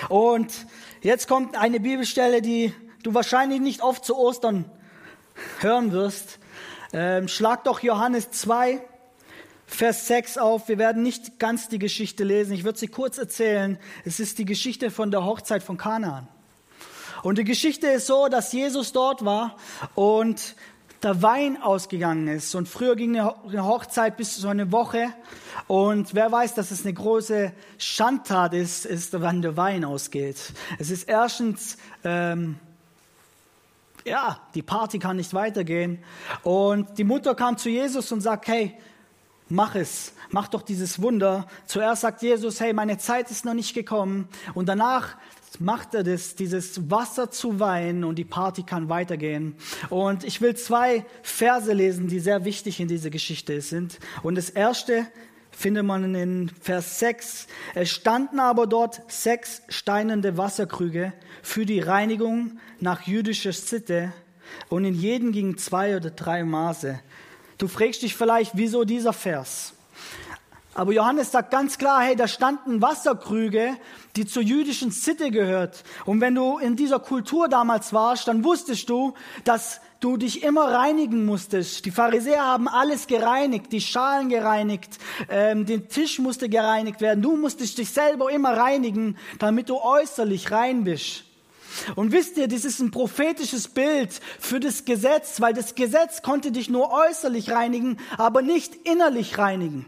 Und 0.09 0.53
jetzt 1.01 1.27
kommt 1.27 1.57
eine 1.57 1.79
Bibelstelle, 1.79 2.41
die 2.41 2.73
du 3.03 3.13
wahrscheinlich 3.13 3.59
nicht 3.59 3.81
oft 3.81 4.05
zu 4.05 4.17
Ostern 4.17 4.65
hören 5.59 5.91
wirst. 5.91 6.39
Ähm, 6.93 7.27
schlag 7.27 7.63
doch 7.65 7.81
Johannes 7.81 8.31
2, 8.31 8.81
Vers 9.65 10.07
6 10.07 10.37
auf. 10.37 10.69
Wir 10.69 10.77
werden 10.77 11.03
nicht 11.03 11.39
ganz 11.39 11.67
die 11.67 11.79
Geschichte 11.79 12.23
lesen. 12.23 12.53
Ich 12.53 12.63
würde 12.63 12.79
sie 12.79 12.87
kurz 12.87 13.17
erzählen. 13.17 13.77
Es 14.05 14.19
ist 14.19 14.37
die 14.37 14.45
Geschichte 14.45 14.91
von 14.91 15.11
der 15.11 15.25
Hochzeit 15.25 15.61
von 15.61 15.77
Kanaan. 15.77 16.27
Und 17.23 17.37
die 17.37 17.43
Geschichte 17.43 17.87
ist 17.87 18.07
so, 18.07 18.27
dass 18.27 18.51
Jesus 18.51 18.91
dort 18.91 19.25
war 19.25 19.57
und 19.95 20.55
der 21.03 21.21
Wein 21.21 21.61
ausgegangen 21.61 22.27
ist. 22.27 22.55
Und 22.55 22.67
früher 22.67 22.95
ging 22.95 23.19
eine 23.19 23.65
Hochzeit 23.65 24.17
bis 24.17 24.39
zu 24.39 24.47
einer 24.47 24.71
Woche. 24.71 25.09
Und 25.67 26.13
wer 26.13 26.31
weiß, 26.31 26.55
dass 26.55 26.71
es 26.71 26.83
eine 26.83 26.93
große 26.93 27.53
Schandtat 27.77 28.53
ist, 28.53 28.85
ist, 28.85 29.19
wenn 29.19 29.41
der 29.41 29.57
Wein 29.57 29.85
ausgeht. 29.85 30.53
Es 30.79 30.89
ist 30.89 31.07
erstens, 31.07 31.77
ähm, 32.03 32.57
ja, 34.05 34.39
die 34.55 34.63
Party 34.63 34.99
kann 34.99 35.17
nicht 35.17 35.33
weitergehen. 35.33 35.99
Und 36.43 36.97
die 36.97 37.03
Mutter 37.03 37.35
kam 37.35 37.57
zu 37.57 37.69
Jesus 37.69 38.11
und 38.11 38.21
sagt, 38.21 38.47
hey, 38.47 38.77
mach 39.49 39.75
es, 39.75 40.13
mach 40.29 40.47
doch 40.47 40.61
dieses 40.61 41.01
Wunder. 41.01 41.47
Zuerst 41.65 42.01
sagt 42.01 42.21
Jesus, 42.21 42.59
hey, 42.59 42.73
meine 42.73 42.97
Zeit 42.97 43.31
ist 43.31 43.45
noch 43.45 43.53
nicht 43.53 43.73
gekommen. 43.73 44.27
Und 44.53 44.67
danach 44.67 45.15
macht 45.59 45.95
er 45.95 46.03
das, 46.03 46.35
dieses 46.35 46.89
Wasser 46.89 47.31
zu 47.31 47.59
Wein 47.59 48.03
und 48.03 48.15
die 48.15 48.25
Party 48.25 48.63
kann 48.63 48.89
weitergehen. 48.89 49.55
Und 49.89 50.23
ich 50.23 50.41
will 50.41 50.55
zwei 50.55 51.05
Verse 51.23 51.71
lesen, 51.71 52.07
die 52.07 52.19
sehr 52.19 52.45
wichtig 52.45 52.79
in 52.79 52.87
dieser 52.87 53.09
Geschichte 53.09 53.59
sind. 53.61 53.99
Und 54.23 54.35
das 54.35 54.49
erste 54.49 55.07
findet 55.51 55.85
man 55.85 56.13
in 56.13 56.51
Vers 56.61 56.99
6. 56.99 57.47
Es 57.73 57.89
standen 57.89 58.39
aber 58.39 58.67
dort 58.67 59.01
sechs 59.11 59.63
steinende 59.69 60.37
Wasserkrüge 60.37 61.13
für 61.41 61.65
die 61.65 61.79
Reinigung 61.79 62.59
nach 62.79 63.01
jüdischer 63.03 63.53
Sitte 63.53 64.13
und 64.69 64.85
in 64.85 64.93
jeden 64.93 65.31
gingen 65.31 65.57
zwei 65.57 65.95
oder 65.95 66.09
drei 66.09 66.43
Maße. 66.43 66.99
Du 67.57 67.67
fragst 67.67 68.03
dich 68.03 68.15
vielleicht, 68.15 68.51
wieso 68.55 68.83
dieser 68.83 69.13
Vers? 69.13 69.73
Aber 70.75 70.93
Johannes 70.93 71.31
sagt 71.31 71.49
ganz 71.49 71.79
klar, 71.79 72.03
hey, 72.03 72.15
da 72.15 72.27
standen 72.27 72.83
Wasserkrüge, 72.83 73.75
die 74.15 74.27
zur 74.27 74.43
jüdischen 74.43 74.91
Sitte 74.91 75.31
gehört. 75.31 75.83
Und 76.05 76.21
wenn 76.21 76.35
du 76.35 76.59
in 76.59 76.75
dieser 76.75 76.99
Kultur 76.99 77.47
damals 77.47 77.93
warst, 77.93 78.27
dann 78.27 78.43
wusstest 78.43 78.87
du, 78.87 79.15
dass 79.43 79.81
du 80.01 80.17
dich 80.17 80.43
immer 80.43 80.65
reinigen 80.65 81.25
musstest. 81.25 81.83
Die 81.85 81.91
Pharisäer 81.91 82.45
haben 82.45 82.67
alles 82.67 83.07
gereinigt, 83.07 83.71
die 83.71 83.81
Schalen 83.81 84.29
gereinigt, 84.29 84.99
ähm, 85.29 85.65
den 85.65 85.89
Tisch 85.89 86.19
musste 86.19 86.47
gereinigt 86.47 87.01
werden. 87.01 87.23
Du 87.23 87.35
musstest 87.37 87.79
dich 87.79 87.89
selber 87.89 88.29
immer 88.29 88.55
reinigen, 88.55 89.17
damit 89.39 89.69
du 89.69 89.77
äußerlich 89.77 90.51
rein 90.51 90.83
bist. 90.83 91.23
Und 91.95 92.11
wisst 92.11 92.37
ihr, 92.37 92.47
das 92.47 92.65
ist 92.65 92.79
ein 92.79 92.91
prophetisches 92.91 93.67
Bild 93.67 94.19
für 94.39 94.59
das 94.59 94.85
Gesetz, 94.85 95.41
weil 95.41 95.53
das 95.53 95.75
Gesetz 95.75 96.21
konnte 96.21 96.51
dich 96.51 96.69
nur 96.69 96.91
äußerlich 96.91 97.51
reinigen, 97.51 97.97
aber 98.17 98.41
nicht 98.41 98.75
innerlich 98.87 99.37
reinigen. 99.37 99.85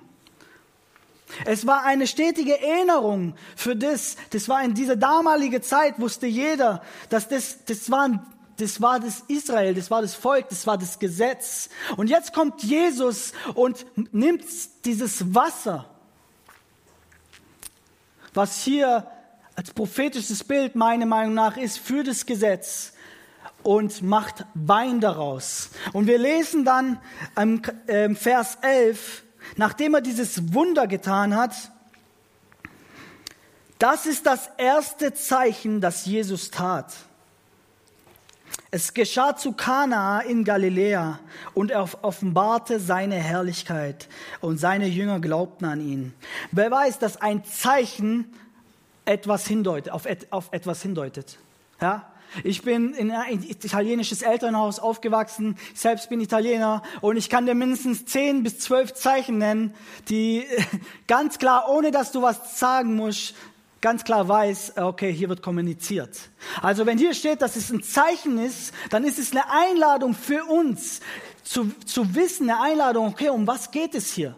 Es 1.46 1.68
war 1.68 1.86
eine 1.86 2.08
stetige 2.08 2.60
Erinnerung 2.60 3.36
für 3.56 3.76
das. 3.76 4.18
Das 4.32 4.50
war 4.50 4.64
in 4.64 4.74
dieser 4.74 4.96
damaligen 4.96 5.62
Zeit, 5.62 6.00
wusste 6.00 6.28
jeder, 6.28 6.82
dass 7.10 7.28
das, 7.28 7.66
das 7.66 7.92
waren 7.92 8.26
das 8.58 8.82
war 8.82 9.00
das 9.00 9.24
Israel, 9.30 9.74
das 9.74 9.90
war 9.90 10.02
das 10.02 10.16
Volk, 10.16 10.50
das 10.50 10.68
war 10.68 10.78
das 10.78 11.00
Gesetz. 11.00 11.70
Und 11.96 12.10
jetzt 12.10 12.34
kommt 12.34 12.62
Jesus 12.62 13.32
und 13.56 13.86
nimmt 14.14 14.44
dieses 14.84 15.34
Wasser, 15.34 15.90
was 18.34 18.62
hier 18.62 19.08
als 19.60 19.74
prophetisches 19.74 20.46
Bild 20.46 20.76
meiner 20.76 21.06
Meinung 21.06 21.34
nach 21.34 21.58
ist 21.58 21.80
für 21.80 22.06
das 22.06 22.26
Gesetz 22.26 22.94
und 23.62 24.02
macht 24.02 24.46
Wein 24.54 25.02
daraus. 25.02 25.72
Und 25.92 26.08
wir 26.08 26.18
lesen 26.18 26.64
dann 26.64 26.98
im 27.36 27.62
ähm, 27.90 28.16
Vers 28.16 28.58
11, 28.62 29.26
nachdem 29.58 29.96
er 29.96 30.00
dieses 30.00 30.54
Wunder 30.54 30.88
getan 30.88 31.36
hat, 31.36 31.54
das 33.80 34.06
ist 34.06 34.26
das 34.26 34.50
erste 34.58 35.14
Zeichen, 35.14 35.82
das 35.82 36.06
Jesus 36.06 36.52
tat. 36.52 36.96
Es 38.72 38.94
geschah 38.94 39.36
zu 39.36 39.52
Kana 39.52 40.22
in 40.22 40.46
Galiläa 40.46 41.20
und 41.54 41.72
er 41.72 41.86
offenbarte 42.02 42.80
seine 42.80 43.16
Herrlichkeit 43.16 44.08
und 44.40 44.58
seine 44.58 44.88
Jünger 44.88 45.20
glaubten 45.20 45.66
an 45.66 45.82
ihn. 45.82 46.14
Wer 46.54 46.72
weiß, 46.72 47.00
dass 47.00 47.18
ein 47.18 47.44
Zeichen 47.44 48.34
etwas 49.06 49.48
hindeutet, 49.48 49.92
auf, 49.92 50.06
et, 50.06 50.32
auf 50.32 50.50
etwas 50.52 50.82
hindeutet. 50.82 51.38
Ja? 51.82 52.12
Ich 52.44 52.62
bin 52.62 52.94
in 52.94 53.12
ein 53.12 53.44
italienisches 53.44 54.22
Elternhaus 54.22 54.80
aufgewachsen, 54.80 55.58
selbst 55.74 56.10
bin 56.10 56.22
Italiener 56.22 56.84
und 57.02 57.18
ich 57.18 57.30
kann 57.30 57.46
dir 57.46 57.56
mindestens 57.56 58.06
zehn 58.06 58.44
bis 58.44 58.60
zwölf 58.60 58.94
Zeichen 58.94 59.40
nennen, 59.40 59.74
die 60.10 60.46
ganz 61.08 61.40
klar, 61.40 61.70
ohne 61.70 61.92
dass 61.92 62.12
du 62.12 62.22
was 62.22 62.60
sagen 62.60 62.96
musst, 62.96 63.34
ganz 63.82 64.04
klar 64.04 64.28
weiß, 64.28 64.78
okay, 64.78 65.12
hier 65.12 65.30
wird 65.30 65.42
kommuniziert. 65.42 66.30
Also 66.62 66.86
wenn 66.86 66.98
hier 66.98 67.14
steht, 67.14 67.42
dass 67.42 67.56
es 67.56 67.72
ein 67.72 67.82
Zeichen 67.82 68.38
ist, 68.38 68.74
dann 68.90 69.04
ist 69.04 69.18
es 69.18 69.32
eine 69.32 69.50
Einladung 69.50 70.14
für 70.14 70.44
uns 70.46 71.00
zu, 71.44 71.72
zu 71.86 72.14
wissen, 72.14 72.50
eine 72.50 72.62
Einladung, 72.62 73.08
okay, 73.08 73.30
um 73.30 73.48
was 73.48 73.72
geht 73.72 73.96
es 73.96 74.12
hier? 74.14 74.36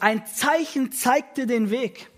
Ein 0.00 0.26
Zeichen 0.26 0.92
zeigte 0.92 1.46
den 1.46 1.70
Weg. 1.70 2.10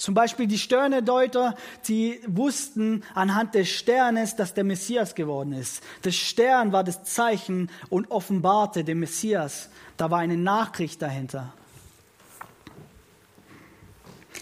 Zum 0.00 0.14
Beispiel 0.14 0.46
die 0.46 0.58
Sternedeuter, 0.58 1.54
die 1.86 2.20
wussten 2.26 3.02
anhand 3.14 3.54
des 3.54 3.68
Sternes, 3.68 4.34
dass 4.34 4.54
der 4.54 4.64
Messias 4.64 5.14
geworden 5.14 5.52
ist. 5.52 5.82
Der 6.04 6.12
Stern 6.12 6.72
war 6.72 6.84
das 6.84 7.04
Zeichen 7.04 7.70
und 7.90 8.10
offenbarte 8.10 8.82
den 8.82 8.98
Messias. 8.98 9.68
Da 9.98 10.10
war 10.10 10.20
eine 10.20 10.38
Nachricht 10.38 11.02
dahinter. 11.02 11.52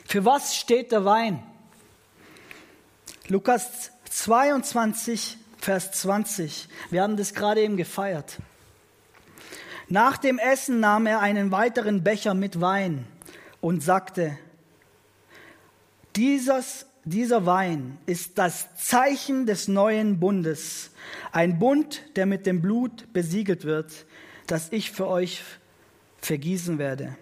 Für 0.06 0.24
was 0.24 0.54
steht 0.54 0.92
der 0.92 1.04
Wein? 1.04 1.42
Lukas 3.26 3.90
22, 4.08 5.38
Vers 5.58 5.90
20. 5.90 6.68
Wir 6.90 7.02
haben 7.02 7.16
das 7.16 7.34
gerade 7.34 7.62
eben 7.62 7.76
gefeiert. 7.76 8.38
Nach 9.90 10.18
dem 10.18 10.38
Essen 10.38 10.80
nahm 10.80 11.06
er 11.06 11.20
einen 11.20 11.50
weiteren 11.50 12.04
Becher 12.04 12.34
mit 12.34 12.60
Wein 12.60 13.06
und 13.62 13.82
sagte, 13.82 14.38
dieses, 16.14 16.84
dieser 17.04 17.46
Wein 17.46 17.96
ist 18.04 18.36
das 18.36 18.66
Zeichen 18.76 19.46
des 19.46 19.66
neuen 19.66 20.20
Bundes, 20.20 20.90
ein 21.32 21.58
Bund, 21.58 22.02
der 22.16 22.26
mit 22.26 22.44
dem 22.44 22.60
Blut 22.60 23.10
besiegelt 23.14 23.64
wird, 23.64 24.04
das 24.46 24.72
ich 24.72 24.90
für 24.90 25.06
euch 25.06 25.42
vergießen 26.18 26.78
werde. 26.78 27.16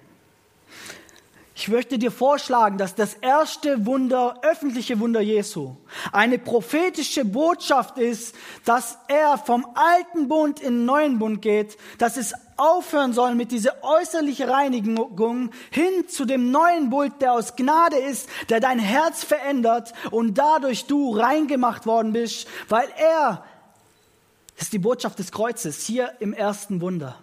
Ich 1.55 1.69
möchte 1.69 1.99
dir 1.99 2.11
vorschlagen, 2.11 2.79
dass 2.79 2.95
das 2.95 3.15
erste 3.15 3.87
Wunder, 3.87 4.41
öffentliche 4.43 4.99
Wunder 4.99 5.21
Jesu, 5.21 5.77
eine 6.13 6.39
prophetische 6.39 7.25
Botschaft 7.25 7.97
ist, 7.97 8.35
dass 8.65 8.99
er 9.09 9.39
vom 9.39 9.67
alten 9.75 10.29
Bund 10.29 10.61
in 10.61 10.75
den 10.75 10.85
neuen 10.85 11.19
Bund 11.19 11.41
geht, 11.41 11.79
dass 11.99 12.17
es 12.17 12.35
aufhören 12.57 13.13
soll 13.13 13.35
mit 13.35 13.53
dieser 13.53 13.83
äußerlichen 13.83 14.49
Reinigung 14.49 15.51
hin 15.71 16.09
zu 16.09 16.25
dem 16.25 16.51
neuen 16.51 16.91
Bund, 16.91 17.21
der 17.21 17.33
aus 17.33 17.57
Gnade 17.57 17.97
ist, 17.97 18.29
der 18.49 18.61
dein 18.61 18.79
Herz 18.79 19.25
verändert 19.25 19.93
und 20.11 20.39
dadurch 20.39 20.87
du 20.87 21.17
reingemacht 21.17 21.87
worden 21.87 22.13
bist, 22.13 22.49
weil 22.69 22.89
er 22.97 23.45
ist 24.57 24.73
die 24.73 24.79
Botschaft 24.79 25.19
des 25.19 25.33
Kreuzes 25.33 25.85
hier 25.85 26.13
im 26.21 26.33
ersten 26.33 26.81
Wunder. 26.81 27.19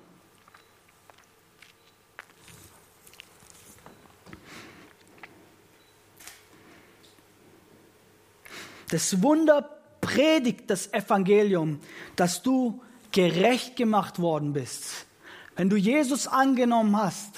Das 8.89 9.23
Wunder 9.23 9.67
predigt 10.01 10.69
das 10.69 10.93
Evangelium, 10.93 11.79
dass 12.15 12.43
du 12.43 12.79
gerecht 13.11 13.75
gemacht 13.75 14.19
worden 14.19 14.53
bist. 14.53 15.07
Wenn 15.55 15.69
du 15.69 15.75
Jesus 15.75 16.27
angenommen 16.27 16.97
hast, 16.97 17.35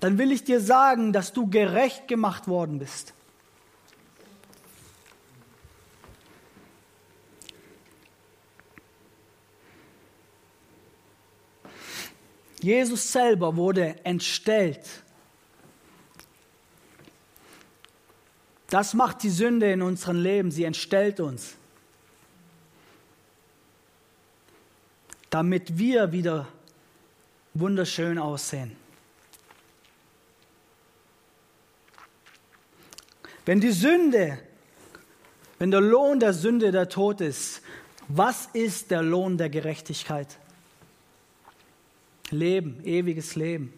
dann 0.00 0.18
will 0.18 0.32
ich 0.32 0.44
dir 0.44 0.60
sagen, 0.60 1.12
dass 1.12 1.32
du 1.32 1.48
gerecht 1.48 2.08
gemacht 2.08 2.46
worden 2.46 2.78
bist. 2.78 3.14
Jesus 12.60 13.12
selber 13.12 13.56
wurde 13.56 13.96
entstellt 14.04 14.84
Das 18.68 18.92
macht 18.92 19.22
die 19.22 19.30
Sünde 19.30 19.72
in 19.72 19.80
unserem 19.80 20.22
Leben, 20.22 20.50
sie 20.50 20.64
entstellt 20.64 21.20
uns. 21.20 21.54
Damit 25.30 25.78
wir 25.78 26.12
wieder 26.12 26.46
wunderschön 27.60 28.18
aussehen. 28.18 28.76
Wenn 33.44 33.60
die 33.60 33.72
Sünde, 33.72 34.38
wenn 35.58 35.70
der 35.70 35.80
Lohn 35.80 36.20
der 36.20 36.34
Sünde 36.34 36.70
der 36.70 36.88
Tod 36.88 37.20
ist, 37.20 37.62
was 38.08 38.46
ist 38.52 38.90
der 38.90 39.02
Lohn 39.02 39.38
der 39.38 39.48
Gerechtigkeit? 39.48 40.38
Leben, 42.30 42.84
ewiges 42.84 43.36
Leben. 43.36 43.72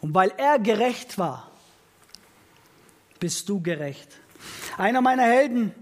Und 0.00 0.14
weil 0.14 0.32
er 0.36 0.58
gerecht 0.58 1.18
war, 1.18 1.50
bist 3.18 3.48
du 3.48 3.60
gerecht. 3.60 4.08
Einer 4.78 5.00
meiner 5.00 5.24
Helden 5.24 5.74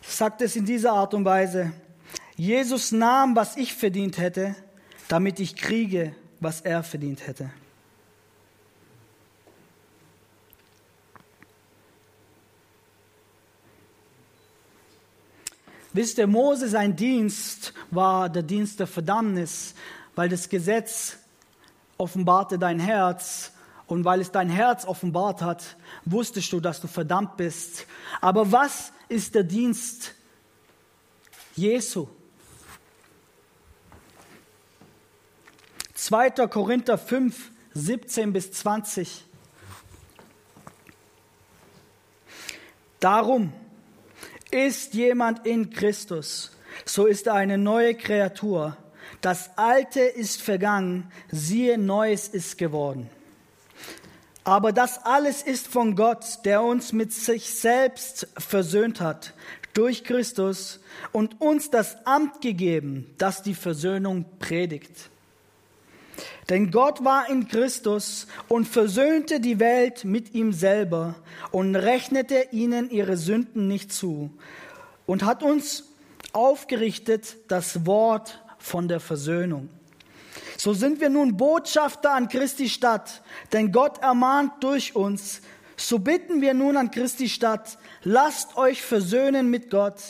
sagt 0.00 0.42
es 0.42 0.56
in 0.56 0.64
dieser 0.64 0.92
Art 0.92 1.14
und 1.14 1.24
Weise. 1.24 1.72
Jesus 2.36 2.92
nahm, 2.92 3.36
was 3.36 3.56
ich 3.56 3.74
verdient 3.74 4.18
hätte, 4.18 4.54
damit 5.08 5.40
ich 5.40 5.56
kriege, 5.56 6.14
was 6.40 6.60
er 6.60 6.82
verdient 6.82 7.26
hätte. 7.26 7.50
Wisst 15.92 16.18
ihr, 16.18 16.26
Mose, 16.26 16.68
sein 16.68 16.94
Dienst 16.94 17.72
war 17.90 18.28
der 18.28 18.42
Dienst 18.42 18.78
der 18.78 18.86
Verdammnis, 18.86 19.74
weil 20.14 20.28
das 20.28 20.48
Gesetz 20.48 21.16
offenbarte 21.96 22.58
dein 22.58 22.78
Herz 22.78 23.52
und 23.86 24.04
weil 24.04 24.20
es 24.20 24.30
dein 24.30 24.50
Herz 24.50 24.84
offenbart 24.84 25.40
hat, 25.42 25.76
wusstest 26.04 26.52
du, 26.52 26.60
dass 26.60 26.80
du 26.80 26.86
verdammt 26.86 27.36
bist. 27.36 27.86
Aber 28.20 28.52
was 28.52 28.92
ist 29.08 29.34
der 29.34 29.42
Dienst 29.42 30.14
Jesu? 31.56 32.06
2. 36.08 36.30
Korinther 36.48 36.96
5, 36.96 37.50
17 37.74 38.32
bis 38.32 38.50
20. 38.50 39.26
Darum 42.98 43.52
ist 44.50 44.94
jemand 44.94 45.46
in 45.46 45.68
Christus, 45.68 46.56
so 46.86 47.04
ist 47.04 47.26
er 47.26 47.34
eine 47.34 47.58
neue 47.58 47.94
Kreatur. 47.94 48.78
Das 49.20 49.50
Alte 49.58 50.00
ist 50.00 50.40
vergangen, 50.40 51.12
siehe, 51.30 51.76
Neues 51.76 52.28
ist 52.28 52.56
geworden. 52.56 53.10
Aber 54.44 54.72
das 54.72 55.04
alles 55.04 55.42
ist 55.42 55.68
von 55.68 55.94
Gott, 55.94 56.38
der 56.46 56.62
uns 56.62 56.94
mit 56.94 57.12
sich 57.12 57.50
selbst 57.52 58.28
versöhnt 58.38 59.02
hat 59.02 59.34
durch 59.74 60.04
Christus 60.04 60.80
und 61.12 61.42
uns 61.42 61.68
das 61.68 62.06
Amt 62.06 62.40
gegeben, 62.40 63.14
das 63.18 63.42
die 63.42 63.54
Versöhnung 63.54 64.24
predigt. 64.38 65.10
Denn 66.48 66.70
Gott 66.70 67.04
war 67.04 67.28
in 67.28 67.48
Christus 67.48 68.26
und 68.48 68.66
versöhnte 68.66 69.40
die 69.40 69.60
Welt 69.60 70.04
mit 70.04 70.34
ihm 70.34 70.52
selber 70.52 71.14
und 71.50 71.76
rechnete 71.76 72.48
ihnen 72.52 72.90
ihre 72.90 73.16
Sünden 73.16 73.68
nicht 73.68 73.92
zu 73.92 74.30
und 75.06 75.24
hat 75.24 75.42
uns 75.42 75.84
aufgerichtet 76.32 77.36
das 77.48 77.86
Wort 77.86 78.42
von 78.58 78.88
der 78.88 79.00
Versöhnung. 79.00 79.68
So 80.56 80.72
sind 80.72 81.00
wir 81.00 81.08
nun 81.08 81.36
Botschafter 81.36 82.12
an 82.12 82.28
Christi 82.28 82.68
Stadt, 82.68 83.22
denn 83.52 83.70
Gott 83.70 83.98
ermahnt 84.02 84.52
durch 84.60 84.96
uns. 84.96 85.40
So 85.76 86.00
bitten 86.00 86.40
wir 86.40 86.54
nun 86.54 86.76
an 86.76 86.90
Christi 86.90 87.28
Stadt, 87.28 87.78
lasst 88.02 88.56
euch 88.56 88.82
versöhnen 88.82 89.50
mit 89.50 89.70
Gott, 89.70 90.00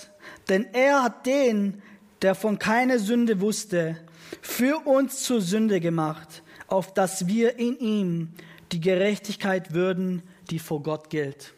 denn 0.49 0.67
er 0.73 1.03
hat 1.03 1.27
den, 1.27 1.83
der 2.23 2.35
von 2.35 2.59
keiner 2.59 2.99
Sünde 2.99 3.41
wusste, 3.41 3.97
für 4.40 4.87
uns 4.87 5.23
zur 5.23 5.40
Sünde 5.40 5.80
gemacht, 5.80 6.42
auf 6.66 6.92
dass 6.92 7.26
wir 7.26 7.58
in 7.58 7.78
ihm 7.78 8.28
die 8.73 8.80
Gerechtigkeit 8.80 9.73
würden, 9.73 10.23
die 10.50 10.58
vor 10.58 10.82
Gott 10.82 11.11
gilt. 11.11 11.54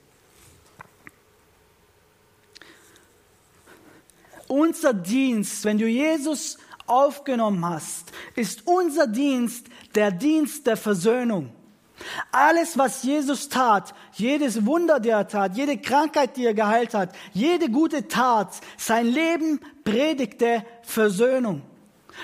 Unser 4.48 4.94
Dienst, 4.94 5.64
wenn 5.64 5.78
du 5.78 5.87
Jesus 5.87 6.59
aufgenommen 6.87 7.64
hast, 7.64 8.11
ist 8.35 8.66
unser 8.66 9.06
Dienst 9.06 9.66
der 9.94 10.11
Dienst 10.11 10.66
der 10.66 10.76
Versöhnung. 10.76 11.52
Alles, 12.33 12.78
was 12.78 13.02
Jesus 13.02 13.48
tat, 13.48 13.94
jedes 14.14 14.64
Wunder, 14.64 14.98
der 14.98 15.18
er 15.18 15.28
tat, 15.28 15.56
jede 15.56 15.78
Krankheit, 15.78 16.37
die 16.37 16.46
er 16.46 16.54
geheilt 16.54 16.94
hat, 16.94 17.14
jede 17.33 17.68
gute 17.70 18.09
Tat, 18.09 18.61
sein 18.76 19.06
Leben 19.06 19.61
predigte 19.85 20.64
Versöhnung. 20.83 21.62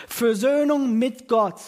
Versöhnung 0.08 0.98
mit 0.98 1.28
Gott. 1.28 1.60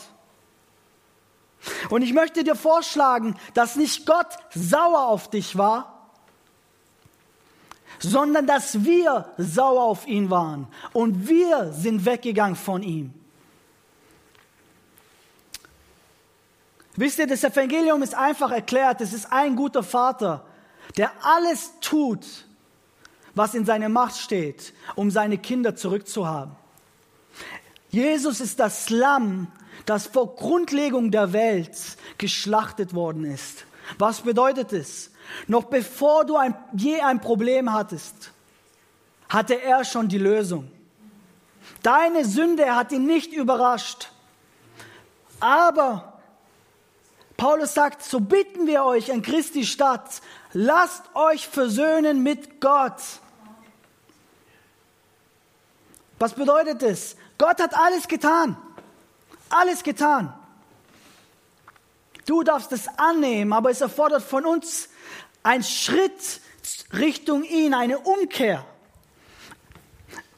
Und 1.90 2.02
ich 2.02 2.12
möchte 2.12 2.44
dir 2.44 2.54
vorschlagen, 2.54 3.36
dass 3.54 3.76
nicht 3.76 4.06
Gott 4.06 4.28
sauer 4.54 5.06
auf 5.06 5.28
dich 5.30 5.56
war, 5.58 6.10
sondern 7.98 8.46
dass 8.46 8.84
wir 8.84 9.32
sauer 9.38 9.82
auf 9.82 10.06
ihn 10.06 10.30
waren 10.30 10.68
und 10.92 11.28
wir 11.28 11.72
sind 11.72 12.04
weggegangen 12.04 12.56
von 12.56 12.82
ihm. 12.82 13.12
Wisst 16.94 17.18
ihr, 17.18 17.26
das 17.26 17.44
Evangelium 17.44 18.02
ist 18.02 18.14
einfach 18.14 18.50
erklärt, 18.50 19.00
es 19.00 19.12
ist 19.12 19.32
ein 19.32 19.54
guter 19.54 19.82
Vater, 19.82 20.44
der 20.96 21.12
alles 21.22 21.72
tut, 21.80 22.26
was 23.34 23.54
in 23.54 23.64
seiner 23.64 23.88
Macht 23.88 24.16
steht, 24.16 24.74
um 24.96 25.10
seine 25.10 25.38
Kinder 25.38 25.76
zurückzuhaben. 25.76 26.56
Jesus 27.90 28.40
ist 28.40 28.60
das 28.60 28.90
Lamm, 28.90 29.48
das 29.86 30.06
vor 30.06 30.36
Grundlegung 30.36 31.10
der 31.10 31.32
Welt 31.32 31.76
geschlachtet 32.18 32.94
worden 32.94 33.24
ist. 33.24 33.64
Was 33.98 34.20
bedeutet 34.20 34.72
es? 34.72 35.10
Noch 35.46 35.64
bevor 35.64 36.24
du 36.24 36.36
ein, 36.36 36.54
je 36.74 37.00
ein 37.00 37.20
Problem 37.20 37.72
hattest, 37.72 38.32
hatte 39.28 39.60
er 39.60 39.84
schon 39.84 40.08
die 40.08 40.18
Lösung. 40.18 40.70
Deine 41.82 42.24
Sünde 42.24 42.74
hat 42.74 42.92
ihn 42.92 43.06
nicht 43.06 43.32
überrascht. 43.32 44.10
Aber 45.40 46.20
Paulus 47.36 47.74
sagt, 47.74 48.02
so 48.02 48.20
bitten 48.20 48.66
wir 48.66 48.84
euch 48.84 49.12
an 49.12 49.22
Christi 49.22 49.64
Stadt, 49.64 50.20
lasst 50.52 51.04
euch 51.14 51.46
versöhnen 51.46 52.22
mit 52.22 52.60
Gott. 52.60 53.00
Was 56.18 56.34
bedeutet 56.34 56.82
es? 56.82 57.16
Gott 57.38 57.60
hat 57.60 57.74
alles 57.74 58.08
getan. 58.08 58.56
Alles 59.48 59.82
getan. 59.82 60.34
Du 62.26 62.42
darfst 62.42 62.72
es 62.72 62.88
annehmen, 62.98 63.54
aber 63.54 63.70
es 63.70 63.80
erfordert 63.80 64.22
von 64.22 64.44
uns 64.44 64.90
einen 65.42 65.62
Schritt 65.62 66.42
Richtung 66.92 67.44
ihn, 67.44 67.72
eine 67.72 67.98
Umkehr. 68.00 68.66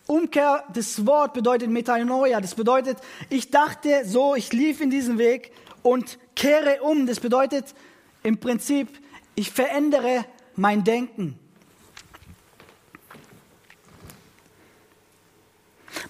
Umkehr, 0.07 0.65
das 0.73 1.05
Wort 1.07 1.33
bedeutet 1.33 1.69
Metanoia. 1.69 2.41
Das 2.41 2.55
bedeutet, 2.55 2.99
ich 3.29 3.51
dachte 3.51 4.05
so, 4.05 4.37
ich 4.37 4.53
lief 4.53 4.81
in 4.81 4.91
diesen 4.91 5.19
Weg 5.19 5.53
und 5.83 6.19
kehre 6.37 6.83
um. 6.83 7.07
Das 7.07 7.19
bedeutet 7.19 7.75
im 8.23 8.39
Prinzip, 8.39 8.89
ich 9.35 9.51
verändere 9.51 10.25
mein 10.55 10.85
Denken. 10.85 11.40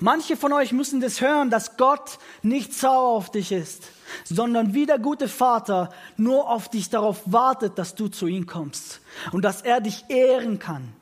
Manche 0.02 0.38
von 0.38 0.54
euch 0.54 0.72
müssen 0.72 1.02
das 1.02 1.20
hören, 1.20 1.50
dass 1.50 1.76
Gott 1.76 2.18
nicht 2.42 2.72
sauer 2.72 3.10
auf 3.10 3.30
dich 3.30 3.52
ist, 3.52 3.84
sondern 4.24 4.72
wie 4.72 4.86
der 4.86 4.98
gute 4.98 5.28
Vater 5.28 5.90
nur 6.16 6.48
auf 6.48 6.70
dich 6.70 6.88
darauf 6.88 7.20
wartet, 7.26 7.78
dass 7.78 7.94
du 7.94 8.08
zu 8.08 8.26
ihm 8.26 8.46
kommst 8.46 9.00
und 9.32 9.42
dass 9.42 9.60
er 9.60 9.82
dich 9.82 10.06
ehren 10.08 10.58
kann. 10.58 10.94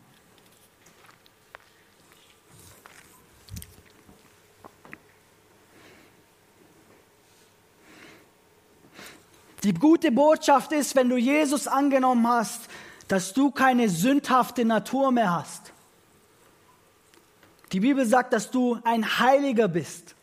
Die 9.63 9.75
gute 9.75 10.11
Botschaft 10.11 10.73
ist, 10.73 10.97
wenn 10.97 11.09
du 11.09 11.17
Jesus 11.17 11.69
angenommen 11.69 12.27
hast, 12.27 12.63
dass 13.07 13.33
du 13.33 13.53
keine 13.53 13.89
sündhafte 13.89 14.65
Natur 14.65 15.13
mehr 15.13 15.33
hast. 15.33 15.73
Die 17.73 17.81
Bibel 17.81 18.07
sagt, 18.07 18.33
dass 18.33 18.51
du 18.51 18.79
ein 18.85 19.19
Heiliger 19.19 19.69
bist. 19.69 20.15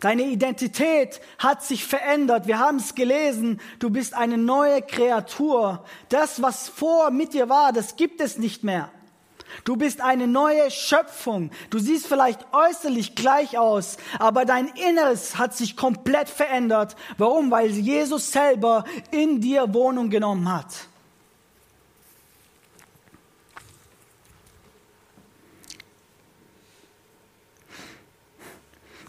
Deine 0.00 0.22
Identität 0.22 1.20
hat 1.38 1.62
sich 1.62 1.84
verändert. 1.84 2.46
Wir 2.46 2.58
haben 2.58 2.78
es 2.78 2.94
gelesen. 2.94 3.60
Du 3.78 3.90
bist 3.90 4.14
eine 4.14 4.38
neue 4.38 4.80
Kreatur. 4.80 5.84
Das, 6.08 6.40
was 6.40 6.68
vor 6.68 7.10
mit 7.10 7.34
dir 7.34 7.50
war, 7.50 7.72
das 7.72 7.96
gibt 7.96 8.22
es 8.22 8.38
nicht 8.38 8.64
mehr. 8.64 8.90
Du 9.64 9.76
bist 9.76 10.00
eine 10.00 10.26
neue 10.26 10.70
Schöpfung. 10.70 11.50
Du 11.68 11.78
siehst 11.78 12.06
vielleicht 12.06 12.46
äußerlich 12.52 13.14
gleich 13.14 13.58
aus, 13.58 13.98
aber 14.18 14.44
dein 14.44 14.68
Inneres 14.68 15.36
hat 15.36 15.54
sich 15.54 15.76
komplett 15.76 16.28
verändert. 16.28 16.96
Warum? 17.18 17.50
Weil 17.50 17.70
Jesus 17.70 18.32
selber 18.32 18.84
in 19.10 19.40
dir 19.40 19.74
Wohnung 19.74 20.08
genommen 20.08 20.50
hat. 20.50 20.88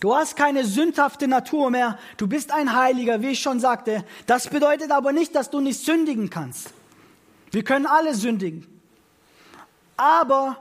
Du 0.01 0.15
hast 0.15 0.35
keine 0.35 0.65
sündhafte 0.65 1.27
Natur 1.27 1.69
mehr. 1.69 1.97
Du 2.17 2.25
bist 2.25 2.51
ein 2.51 2.75
Heiliger, 2.75 3.21
wie 3.21 3.29
ich 3.29 3.39
schon 3.39 3.59
sagte. 3.59 4.03
Das 4.25 4.47
bedeutet 4.47 4.89
aber 4.89 5.13
nicht, 5.13 5.35
dass 5.35 5.51
du 5.51 5.59
nicht 5.61 5.79
sündigen 5.79 6.31
kannst. 6.31 6.73
Wir 7.51 7.63
können 7.63 7.85
alle 7.85 8.15
sündigen. 8.15 8.65
Aber 9.97 10.57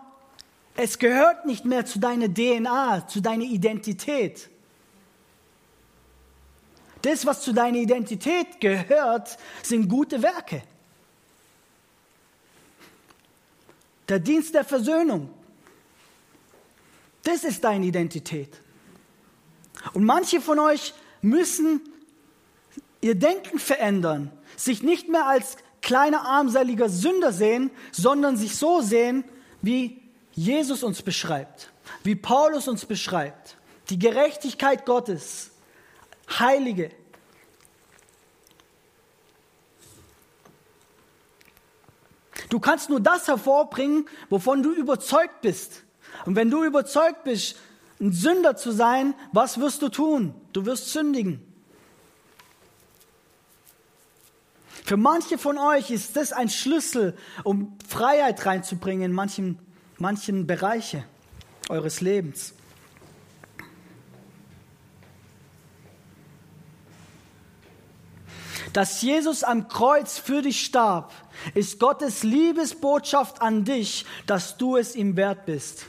es 0.76 0.98
gehört 0.98 1.46
nicht 1.46 1.64
mehr 1.64 1.86
zu 1.86 1.98
deiner 1.98 2.28
DNA, 2.28 3.06
zu 3.08 3.22
deiner 3.22 3.44
Identität. 3.44 4.50
Das, 7.00 7.24
was 7.24 7.40
zu 7.40 7.54
deiner 7.54 7.78
Identität 7.78 8.60
gehört, 8.60 9.38
sind 9.62 9.88
gute 9.88 10.20
Werke. 10.20 10.62
Der 14.06 14.18
Dienst 14.18 14.52
der 14.52 14.64
Versöhnung. 14.64 15.30
Das 17.22 17.42
ist 17.42 17.64
deine 17.64 17.86
Identität. 17.86 18.60
Und 19.92 20.04
manche 20.04 20.40
von 20.40 20.58
euch 20.58 20.94
müssen 21.22 21.80
ihr 23.00 23.14
Denken 23.14 23.58
verändern, 23.58 24.30
sich 24.56 24.82
nicht 24.82 25.08
mehr 25.08 25.26
als 25.26 25.56
kleiner 25.80 26.26
armseliger 26.26 26.88
Sünder 26.88 27.32
sehen, 27.32 27.70
sondern 27.92 28.36
sich 28.36 28.56
so 28.56 28.80
sehen, 28.80 29.24
wie 29.62 30.02
Jesus 30.32 30.82
uns 30.82 31.02
beschreibt, 31.02 31.70
wie 32.04 32.14
Paulus 32.14 32.68
uns 32.68 32.84
beschreibt. 32.84 33.56
Die 33.88 33.98
Gerechtigkeit 33.98 34.86
Gottes, 34.86 35.50
Heilige. 36.38 36.90
Du 42.48 42.60
kannst 42.60 42.90
nur 42.90 43.00
das 43.00 43.28
hervorbringen, 43.28 44.08
wovon 44.28 44.62
du 44.62 44.72
überzeugt 44.72 45.40
bist. 45.40 45.84
Und 46.26 46.36
wenn 46.36 46.50
du 46.50 46.64
überzeugt 46.64 47.24
bist, 47.24 47.56
ein 48.00 48.12
Sünder 48.12 48.56
zu 48.56 48.72
sein, 48.72 49.14
was 49.32 49.60
wirst 49.60 49.82
du 49.82 49.88
tun? 49.88 50.34
Du 50.52 50.64
wirst 50.64 50.92
sündigen. 50.92 51.46
Für 54.84 54.96
manche 54.96 55.38
von 55.38 55.58
euch 55.58 55.90
ist 55.90 56.16
das 56.16 56.32
ein 56.32 56.48
Schlüssel, 56.48 57.16
um 57.44 57.78
Freiheit 57.86 58.44
reinzubringen 58.44 59.04
in 59.04 59.12
manchen, 59.12 59.58
manchen 59.98 60.46
Bereiche 60.46 61.04
eures 61.68 62.00
Lebens. 62.00 62.54
Dass 68.72 69.02
Jesus 69.02 69.42
am 69.42 69.68
Kreuz 69.68 70.18
für 70.18 70.42
dich 70.42 70.64
starb, 70.64 71.12
ist 71.54 71.80
Gottes 71.80 72.22
Liebesbotschaft 72.22 73.42
an 73.42 73.64
dich, 73.64 74.06
dass 74.26 74.56
du 74.56 74.76
es 74.76 74.94
ihm 74.94 75.16
wert 75.16 75.44
bist. 75.44 75.86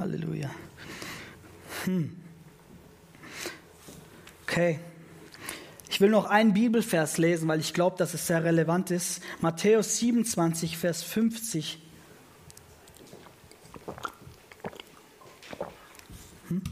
Halleluja. 0.00 0.50
Hm. 1.84 2.16
Okay. 4.42 4.80
Ich 5.90 6.00
will 6.00 6.08
noch 6.08 6.24
einen 6.24 6.54
Bibelvers 6.54 7.18
lesen, 7.18 7.46
weil 7.48 7.60
ich 7.60 7.74
glaube, 7.74 7.98
dass 7.98 8.14
es 8.14 8.26
sehr 8.26 8.42
relevant 8.42 8.90
ist. 8.90 9.22
Matthäus 9.40 9.98
27, 9.98 10.78
Vers 10.78 11.02
50. 11.02 11.78
Hm? 16.48 16.62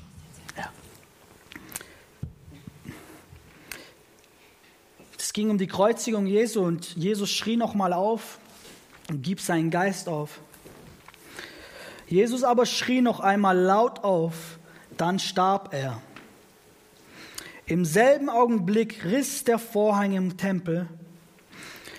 Es 5.19 5.35
ging 5.35 5.51
um 5.51 5.59
die 5.59 5.67
Kreuzigung 5.67 6.27
Jesu 6.27 6.63
und 6.63 6.97
Jesus 6.97 7.31
schrie 7.31 7.59
nochmal 7.59 7.93
auf 7.93 8.39
und 9.11 9.23
gib 9.23 9.41
seinen 9.41 9.71
Geist 9.71 10.09
auf. 10.09 10.41
Jesus 12.09 12.43
aber 12.43 12.65
schrie 12.67 13.03
noch 13.03 13.21
einmal 13.21 13.57
laut 13.57 14.03
auf, 14.03 14.59
dann 14.97 15.19
starb 15.19 15.75
er. 15.75 16.01
Im 17.67 17.85
selben 17.85 18.31
Augenblick 18.31 19.05
riss 19.05 19.45
der 19.45 19.59
Vorhang 19.59 20.13
im 20.13 20.39
Tempel 20.39 20.89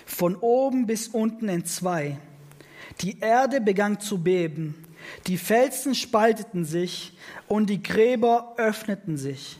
von 0.04 0.34
oben 0.34 0.86
bis 0.86 1.06
unten 1.08 1.48
in 1.48 1.64
zwei. 1.64 2.18
Die 3.00 3.20
Erde 3.20 3.60
begann 3.60 4.00
zu 4.00 4.22
beben, 4.22 4.74
die 5.28 5.38
Felsen 5.38 5.94
spalteten 5.94 6.64
sich 6.64 7.16
und 7.46 7.70
die 7.70 7.82
Gräber 7.82 8.54
öffneten 8.56 9.16
sich. 9.16 9.58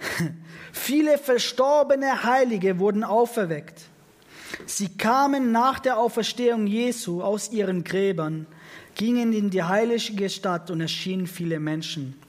Viele 0.72 1.16
verstorbene 1.16 2.24
Heilige 2.24 2.78
wurden 2.80 3.04
auferweckt. 3.04 3.82
Sie 4.66 4.88
kamen 4.88 5.52
nach 5.52 5.78
der 5.78 5.96
Auferstehung 5.98 6.66
Jesu 6.66 7.22
aus 7.22 7.52
ihren 7.52 7.84
Gräbern 7.84 8.46
gingen 8.94 9.32
in 9.32 9.50
die 9.50 9.62
heilige 9.62 10.28
Stadt 10.28 10.70
und 10.70 10.80
erschienen 10.80 11.26
viele 11.26 11.60
Menschen. 11.60 12.20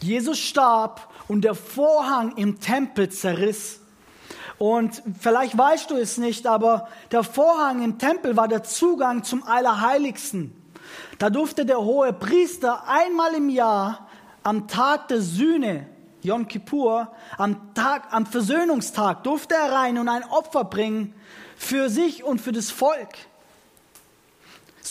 Jesus 0.00 0.38
starb 0.38 1.12
und 1.28 1.42
der 1.42 1.54
Vorhang 1.54 2.36
im 2.36 2.60
Tempel 2.60 3.08
zerriss. 3.10 3.80
Und 4.58 5.02
vielleicht 5.18 5.56
weißt 5.56 5.90
du 5.90 5.96
es 5.96 6.18
nicht, 6.18 6.46
aber 6.46 6.88
der 7.12 7.22
Vorhang 7.22 7.82
im 7.82 7.98
Tempel 7.98 8.36
war 8.36 8.48
der 8.48 8.62
Zugang 8.62 9.24
zum 9.24 9.42
Allerheiligsten. 9.42 10.52
Da 11.18 11.30
durfte 11.30 11.64
der 11.64 11.78
hohe 11.78 12.12
Priester 12.12 12.84
einmal 12.88 13.34
im 13.34 13.48
Jahr 13.48 14.08
am 14.42 14.68
Tag 14.68 15.08
der 15.08 15.20
Sühne, 15.20 15.86
Yom 16.22 16.48
Kippur, 16.48 17.12
am 17.38 17.74
Tag, 17.74 18.08
am 18.10 18.26
Versöhnungstag 18.26 19.24
durfte 19.24 19.54
er 19.54 19.72
rein 19.72 19.98
und 19.98 20.08
ein 20.08 20.24
Opfer 20.24 20.64
bringen 20.64 21.14
für 21.56 21.88
sich 21.88 22.24
und 22.24 22.40
für 22.40 22.52
das 22.52 22.70
Volk. 22.70 23.16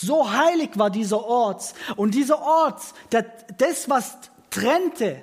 So 0.02 0.30
heilig 0.30 0.70
war 0.74 0.90
dieser 0.90 1.24
Ort. 1.24 1.74
Und 1.96 2.14
dieser 2.14 2.40
Ort, 2.40 2.80
der, 3.12 3.22
das, 3.58 3.88
was 3.90 4.16
trennte, 4.50 5.22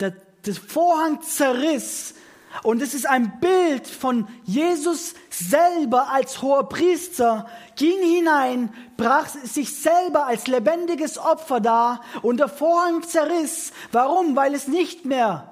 der, 0.00 0.12
der 0.44 0.54
Vorhang 0.54 1.22
zerriss. 1.22 2.14
Und 2.62 2.82
es 2.82 2.92
ist 2.92 3.06
ein 3.06 3.40
Bild 3.40 3.86
von 3.86 4.28
Jesus 4.44 5.14
selber 5.30 6.10
als 6.10 6.42
hoher 6.42 6.68
Priester, 6.68 7.46
ging 7.76 7.98
hinein, 8.02 8.74
brach 8.98 9.28
sich 9.28 9.74
selber 9.80 10.26
als 10.26 10.46
lebendiges 10.46 11.16
Opfer 11.16 11.60
dar 11.60 12.02
und 12.20 12.38
der 12.38 12.48
Vorhang 12.48 13.02
zerriss. 13.02 13.72
Warum? 13.90 14.36
Weil 14.36 14.54
es 14.54 14.68
nicht 14.68 15.06
mehr 15.06 15.48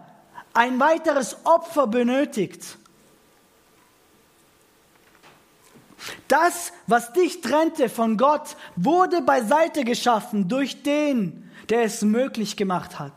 ein 0.53 0.79
weiteres 0.79 1.39
Opfer 1.45 1.87
benötigt. 1.87 2.77
Das, 6.29 6.73
was 6.87 7.13
dich 7.13 7.41
trennte 7.41 7.89
von 7.89 8.17
Gott, 8.17 8.57
wurde 8.77 9.23
beiseite 9.23 9.85
geschaffen 9.85 10.49
durch 10.49 10.83
den, 10.83 11.51
der 11.69 11.83
es 11.83 12.03
möglich 12.03 12.57
gemacht 12.57 12.99
hat. 12.99 13.13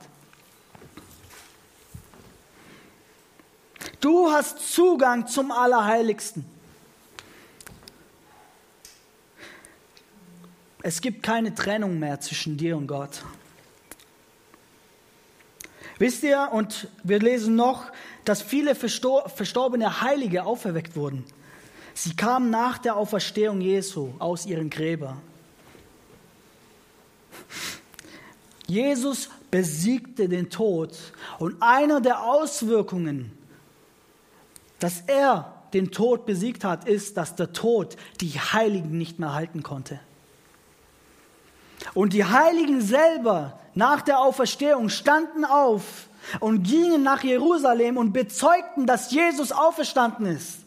Du 4.00 4.32
hast 4.32 4.74
Zugang 4.74 5.28
zum 5.28 5.52
Allerheiligsten. 5.52 6.46
Es 10.82 11.00
gibt 11.00 11.24
keine 11.24 11.56
Trennung 11.56 11.98
mehr 11.98 12.20
zwischen 12.20 12.58
dir 12.58 12.76
und 12.76 12.88
Gott. 12.88 13.24
Wisst 15.98 16.24
ihr, 16.24 16.50
und 16.52 16.90
wir 17.04 17.20
lesen 17.20 17.56
noch, 17.56 17.86
dass 18.26 18.42
viele 18.42 18.76
verstorbene 18.76 20.02
Heilige 20.02 20.44
auferweckt 20.44 20.98
wurden. 20.98 21.24
Sie 21.94 22.16
kamen 22.16 22.50
nach 22.50 22.78
der 22.78 22.96
Auferstehung 22.96 23.62
Jesu 23.62 24.14
aus 24.20 24.46
ihren 24.46 24.70
Gräbern. 24.70 25.22
Jesus 28.68 29.30
besiegte 29.52 30.28
den 30.28 30.50
Tod 30.50 30.98
und 31.38 31.62
einer 31.62 32.02
der 32.02 32.24
Auswirkungen, 32.24 33.38
dass 34.80 35.02
er 35.02 35.54
den 35.74 35.92
Tod 35.92 36.26
besiegt 36.26 36.64
hat, 36.64 36.88
ist, 36.88 37.18
dass 37.18 37.36
der 37.36 37.54
Tod 37.54 37.98
die 38.22 38.32
Heiligen 38.32 38.98
nicht 38.98 39.20
mehr 39.20 39.34
halten 39.34 39.64
konnte. 39.64 40.00
Und 41.94 42.14
die 42.14 42.26
Heiligen 42.26 42.82
selber 42.82 43.60
nach 43.76 44.02
der 44.02 44.20
Auferstehung 44.20 44.90
standen 44.90 45.46
auf 45.46 46.08
und 46.40 46.64
gingen 46.64 47.04
nach 47.04 47.24
Jerusalem 47.24 47.98
und 47.98 48.14
bezeugten, 48.14 48.86
dass 48.86 49.12
Jesus 49.12 49.52
auferstanden 49.52 50.26
ist. 50.26 50.63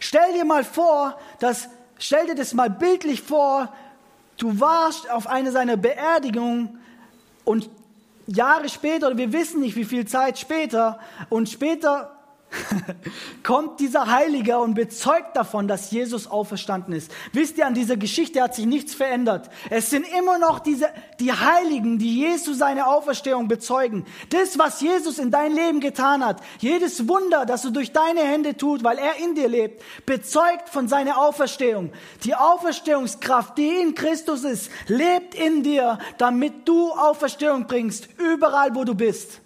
Stell 0.00 0.32
dir 0.32 0.44
mal 0.44 0.64
vor, 0.64 1.18
dass, 1.38 1.68
stell 1.98 2.26
dir 2.26 2.34
das 2.34 2.54
mal 2.54 2.70
bildlich 2.70 3.22
vor, 3.22 3.72
du 4.36 4.60
warst 4.60 5.10
auf 5.10 5.26
einer 5.26 5.52
seiner 5.52 5.76
Beerdigung 5.76 6.78
und 7.44 7.70
Jahre 8.26 8.68
später, 8.68 9.08
oder 9.08 9.18
wir 9.18 9.32
wissen 9.32 9.60
nicht 9.60 9.76
wie 9.76 9.84
viel 9.84 10.06
Zeit 10.06 10.38
später, 10.38 10.98
und 11.28 11.48
später 11.48 12.13
kommt 13.42 13.80
dieser 13.80 14.10
Heilige 14.10 14.58
und 14.58 14.74
bezeugt 14.74 15.36
davon, 15.36 15.68
dass 15.68 15.90
Jesus 15.90 16.26
auferstanden 16.26 16.94
ist. 16.94 17.10
Wisst 17.32 17.58
ihr, 17.58 17.66
an 17.66 17.74
dieser 17.74 17.96
Geschichte 17.96 18.42
hat 18.42 18.54
sich 18.54 18.66
nichts 18.66 18.94
verändert. 18.94 19.50
Es 19.70 19.90
sind 19.90 20.06
immer 20.18 20.38
noch 20.38 20.58
diese, 20.58 20.88
die 21.20 21.32
Heiligen, 21.32 21.98
die 21.98 22.18
Jesus 22.18 22.58
seine 22.58 22.86
Auferstehung 22.86 23.48
bezeugen. 23.48 24.04
Das, 24.30 24.58
was 24.58 24.80
Jesus 24.80 25.18
in 25.18 25.30
dein 25.30 25.52
Leben 25.52 25.80
getan 25.80 26.24
hat, 26.24 26.40
jedes 26.58 27.08
Wunder, 27.08 27.46
das 27.46 27.64
er 27.64 27.70
durch 27.70 27.92
deine 27.92 28.20
Hände 28.20 28.56
tut, 28.56 28.84
weil 28.84 28.98
er 28.98 29.16
in 29.16 29.34
dir 29.34 29.48
lebt, 29.48 29.82
bezeugt 30.06 30.68
von 30.68 30.88
seiner 30.88 31.18
Auferstehung. 31.18 31.92
Die 32.24 32.34
Auferstehungskraft, 32.34 33.58
die 33.58 33.68
in 33.68 33.94
Christus 33.94 34.44
ist, 34.44 34.70
lebt 34.86 35.34
in 35.34 35.62
dir, 35.62 35.98
damit 36.18 36.68
du 36.68 36.92
Auferstehung 36.92 37.66
bringst, 37.66 38.08
überall 38.18 38.74
wo 38.74 38.84
du 38.84 38.94
bist. 38.94 39.40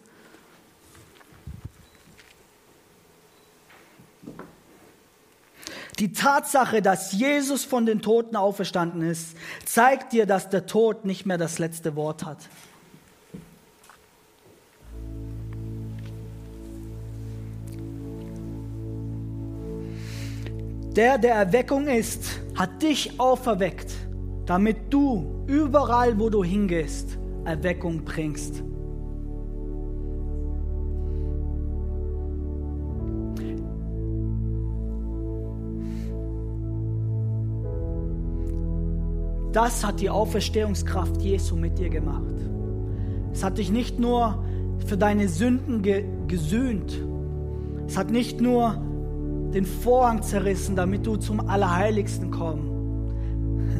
Die 5.99 6.13
Tatsache, 6.13 6.81
dass 6.81 7.13
Jesus 7.13 7.65
von 7.65 7.85
den 7.85 8.01
Toten 8.01 8.37
auferstanden 8.37 9.03
ist, 9.03 9.37
zeigt 9.65 10.13
dir, 10.13 10.27
dass 10.27 10.49
der 10.49 10.67
Tod 10.67 11.05
nicht 11.05 11.27
mehr 11.27 11.39
das 11.39 11.59
letzte 11.59 11.97
Wort 11.97 12.25
hat. 12.25 12.39
Der, 20.95 21.19
der 21.19 21.35
Erweckung 21.35 21.87
ist, 21.87 22.41
hat 22.57 22.83
dich 22.83 23.19
auferweckt, 23.21 23.93
damit 24.47 24.93
du 24.93 25.45
überall, 25.47 26.19
wo 26.19 26.29
du 26.29 26.43
hingehst, 26.43 27.19
Erweckung 27.45 28.05
bringst. 28.05 28.63
Das 39.53 39.85
hat 39.85 40.01
die 40.01 40.11
Auferstehungskraft 40.11 41.23
Jesu 41.23 41.57
mit 41.57 41.79
dir 41.79 41.89
gemacht. 41.89 42.23
Es 43.33 43.43
hat 43.43 43.59
dich 43.59 43.71
nicht 43.71 43.99
nur 43.99 44.45
für 44.87 44.97
deine 44.97 45.29
Sünden 45.29 45.83
ge 45.83 46.05
gesühnt. 46.27 47.03
Es 47.87 47.97
hat 47.97 48.11
nicht 48.11 48.41
nur 48.41 48.83
den 49.55 49.65
Vorhang 49.65 50.23
zerrissen, 50.23 50.77
damit 50.77 51.07
du 51.07 51.17
zum 51.17 51.41
Allerheiligsten 51.49 52.31
kommst. 52.31 52.69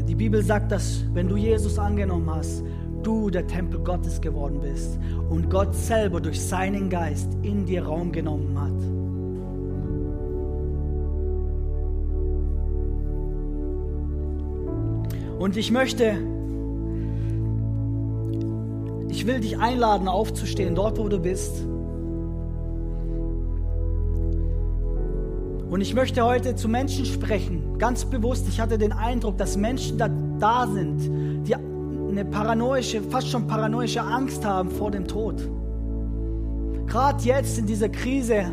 Die 0.09 0.15
Bibel 0.15 0.43
sagt, 0.43 0.73
dass 0.73 1.05
wenn 1.13 1.29
du 1.29 1.37
Jesus 1.37 1.79
angenommen 1.79 2.31
hast, 2.31 2.65
du 3.03 3.29
der 3.29 3.47
Tempel 3.47 3.81
Gottes 3.81 4.21
geworden 4.21 4.61
bist 4.63 4.99
und 5.29 5.51
Gott 5.51 5.75
selber 5.75 6.21
durch 6.21 6.41
seinen 6.41 6.89
Geist 6.89 7.29
in 7.43 7.67
dir 7.67 7.85
Raum 7.85 8.11
genommen 8.13 8.59
hat. 8.59 8.98
Und 15.39 15.57
ich 15.57 15.71
möchte, 15.71 16.17
ich 19.09 19.27
will 19.27 19.41
dich 19.41 19.59
einladen, 19.59 20.09
aufzustehen, 20.09 20.75
dort 20.75 20.99
wo 20.99 21.09
du 21.09 21.21
bist. 21.21 21.65
Und 25.71 25.81
ich 25.81 25.95
möchte 25.95 26.25
heute 26.25 26.57
zu 26.57 26.69
Menschen 26.69 27.05
sprechen, 27.05 27.79
ganz 27.79 28.05
bewusst. 28.05 28.49
Ich 28.49 28.59
hatte 28.59 28.79
den 28.79 28.93
Eindruck, 28.93 29.39
dass 29.39 29.57
Menschen 29.57 29.97
da, 29.99 30.09
da 30.39 30.67
sind, 30.67 31.47
die 31.47 31.55
eine 31.55 32.25
paranoische, 32.25 33.03
fast 33.03 33.29
schon 33.29 33.47
paranoische 33.47 34.01
Angst 34.01 34.45
haben 34.45 34.71
vor 34.71 34.91
dem 34.91 35.07
Tod. 35.07 35.37
Gerade 36.87 37.23
jetzt 37.23 37.59
in 37.59 37.67
dieser 37.67 37.91
Krise. 37.91 38.47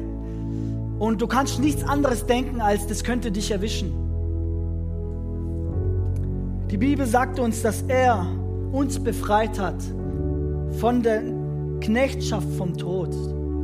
Und 1.00 1.22
du 1.22 1.28
kannst 1.28 1.60
nichts 1.60 1.84
anderes 1.84 2.26
denken, 2.26 2.62
als 2.62 2.86
das 2.86 3.04
könnte 3.04 3.32
dich 3.32 3.50
erwischen. 3.50 4.05
Die 6.72 6.78
Bibel 6.78 7.06
sagt 7.06 7.40
uns, 7.40 7.62
dass 7.62 7.84
er 7.84 8.26
uns 8.72 8.98
befreit 8.98 9.60
hat 9.60 9.82
von 10.80 11.04
der 11.04 11.22
Knechtschaft 11.80 12.48
vom 12.58 12.76
Tod, 12.76 13.14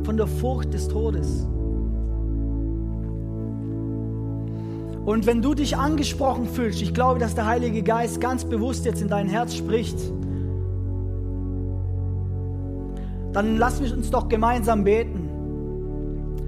von 0.04 0.16
der 0.16 0.28
Furcht 0.28 0.72
des 0.72 0.86
Todes. 0.86 1.46
Und 5.04 5.26
wenn 5.26 5.42
du 5.42 5.54
dich 5.54 5.76
angesprochen 5.76 6.46
fühlst, 6.46 6.80
ich 6.80 6.94
glaube, 6.94 7.18
dass 7.18 7.34
der 7.34 7.46
Heilige 7.46 7.82
Geist 7.82 8.20
ganz 8.20 8.44
bewusst 8.44 8.84
jetzt 8.84 9.02
in 9.02 9.08
dein 9.08 9.26
Herz 9.26 9.56
spricht, 9.56 9.98
dann 13.32 13.56
lass 13.58 13.80
uns 13.80 14.10
doch 14.10 14.28
gemeinsam 14.28 14.84
beten. 14.84 15.28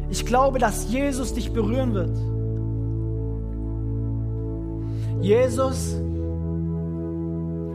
Ich 0.08 0.24
glaube, 0.24 0.60
dass 0.60 0.88
Jesus 0.92 1.34
dich 1.34 1.52
berühren 1.52 1.94
wird. 1.94 2.16
Jesus, 5.20 5.96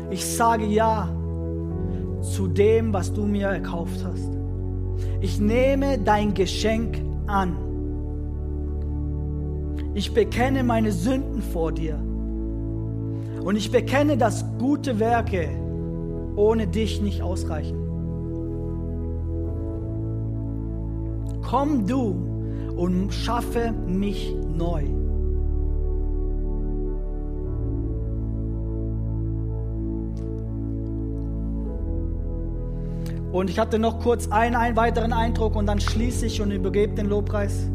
ich 0.10 0.26
sage 0.26 0.66
ja 0.66 1.10
zu 2.22 2.48
dem, 2.48 2.94
was 2.94 3.14
du 3.14 3.26
mir 3.26 3.48
erkauft 3.48 4.04
hast. 4.04 4.32
Ich 5.22 5.40
nehme 5.40 5.98
dein 5.98 6.34
Geschenk 6.34 7.02
an. 7.28 7.56
Ich 9.94 10.14
bekenne 10.14 10.64
meine 10.64 10.92
Sünden 10.92 11.42
vor 11.42 11.72
dir. 11.72 12.00
Und 13.44 13.56
ich 13.56 13.72
bekenne, 13.72 14.18
dass 14.18 14.46
gute 14.58 15.00
Werke 15.00 15.50
ohne 16.36 16.68
dich 16.68 17.02
nicht 17.02 17.22
ausreichen. 17.22 17.78
Komm 21.42 21.88
du 21.88 22.16
und 22.76 23.14
schaffe 23.14 23.72
mich 23.72 24.36
neu. 24.56 24.99
Und 33.32 33.50
ich 33.50 33.60
hatte 33.60 33.78
noch 33.78 34.00
kurz 34.00 34.28
einen, 34.30 34.56
einen 34.56 34.76
weiteren 34.76 35.14
Eindruck 35.14 35.56
und 35.56 35.68
dann 35.68 35.80
schließe 35.80 36.26
ich 36.26 36.42
und 36.42 36.52
übergebe 36.52 36.96
den 36.96 37.08
Lobpreis. 37.08 37.70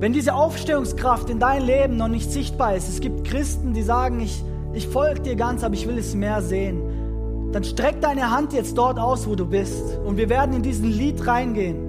Wenn 0.00 0.12
diese 0.12 0.34
Aufstehungskraft 0.34 1.28
in 1.28 1.38
dein 1.38 1.62
Leben 1.62 1.96
noch 1.96 2.08
nicht 2.08 2.30
sichtbar 2.30 2.76
ist, 2.76 2.88
es 2.88 3.00
gibt 3.00 3.24
Christen, 3.24 3.74
die 3.74 3.82
sagen, 3.82 4.20
ich, 4.20 4.42
ich 4.72 4.86
folge 4.86 5.20
dir 5.20 5.36
ganz, 5.36 5.64
aber 5.64 5.74
ich 5.74 5.88
will 5.88 5.98
es 5.98 6.14
mehr 6.14 6.40
sehen, 6.40 7.50
dann 7.52 7.64
streck 7.64 8.00
deine 8.00 8.30
Hand 8.30 8.52
jetzt 8.52 8.78
dort 8.78 8.98
aus, 8.98 9.28
wo 9.28 9.34
du 9.34 9.44
bist. 9.44 9.98
Und 10.06 10.16
wir 10.16 10.28
werden 10.28 10.54
in 10.54 10.62
diesen 10.62 10.90
Lied 10.90 11.26
reingehen. 11.26 11.88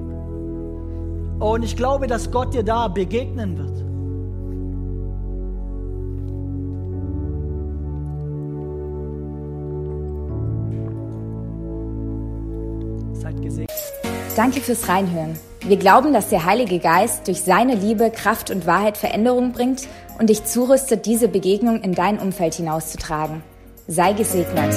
Und 1.39 1.63
ich 1.63 1.76
glaube, 1.76 2.08
dass 2.08 2.32
Gott 2.32 2.54
dir 2.54 2.63
da 2.63 2.88
begegnen 2.88 3.58
wird. 3.58 3.88
Danke 14.39 14.62
fürs 14.62 14.88
Reinhören. 14.88 15.38
Wir 15.65 15.75
glauben, 15.75 16.13
dass 16.13 16.30
der 16.30 16.45
Heilige 16.45 16.80
Geist 16.80 17.28
durch 17.28 17.41
seine 17.41 17.75
Liebe, 17.75 18.10
Kraft 18.10 18.52
und 18.52 18.65
Wahrheit 18.65 18.95
Veränderung 18.95 19.52
bringt 19.52 19.89
und 20.17 20.30
dich 20.30 20.45
zurüstet, 20.45 21.06
diese 21.06 21.28
Begegnung 21.28 21.82
in 21.82 21.93
dein 21.93 22.19
Umfeld 22.19 22.54
hinauszutragen. 22.54 23.43
Sei 23.88 24.13
gesegnet. 24.13 24.73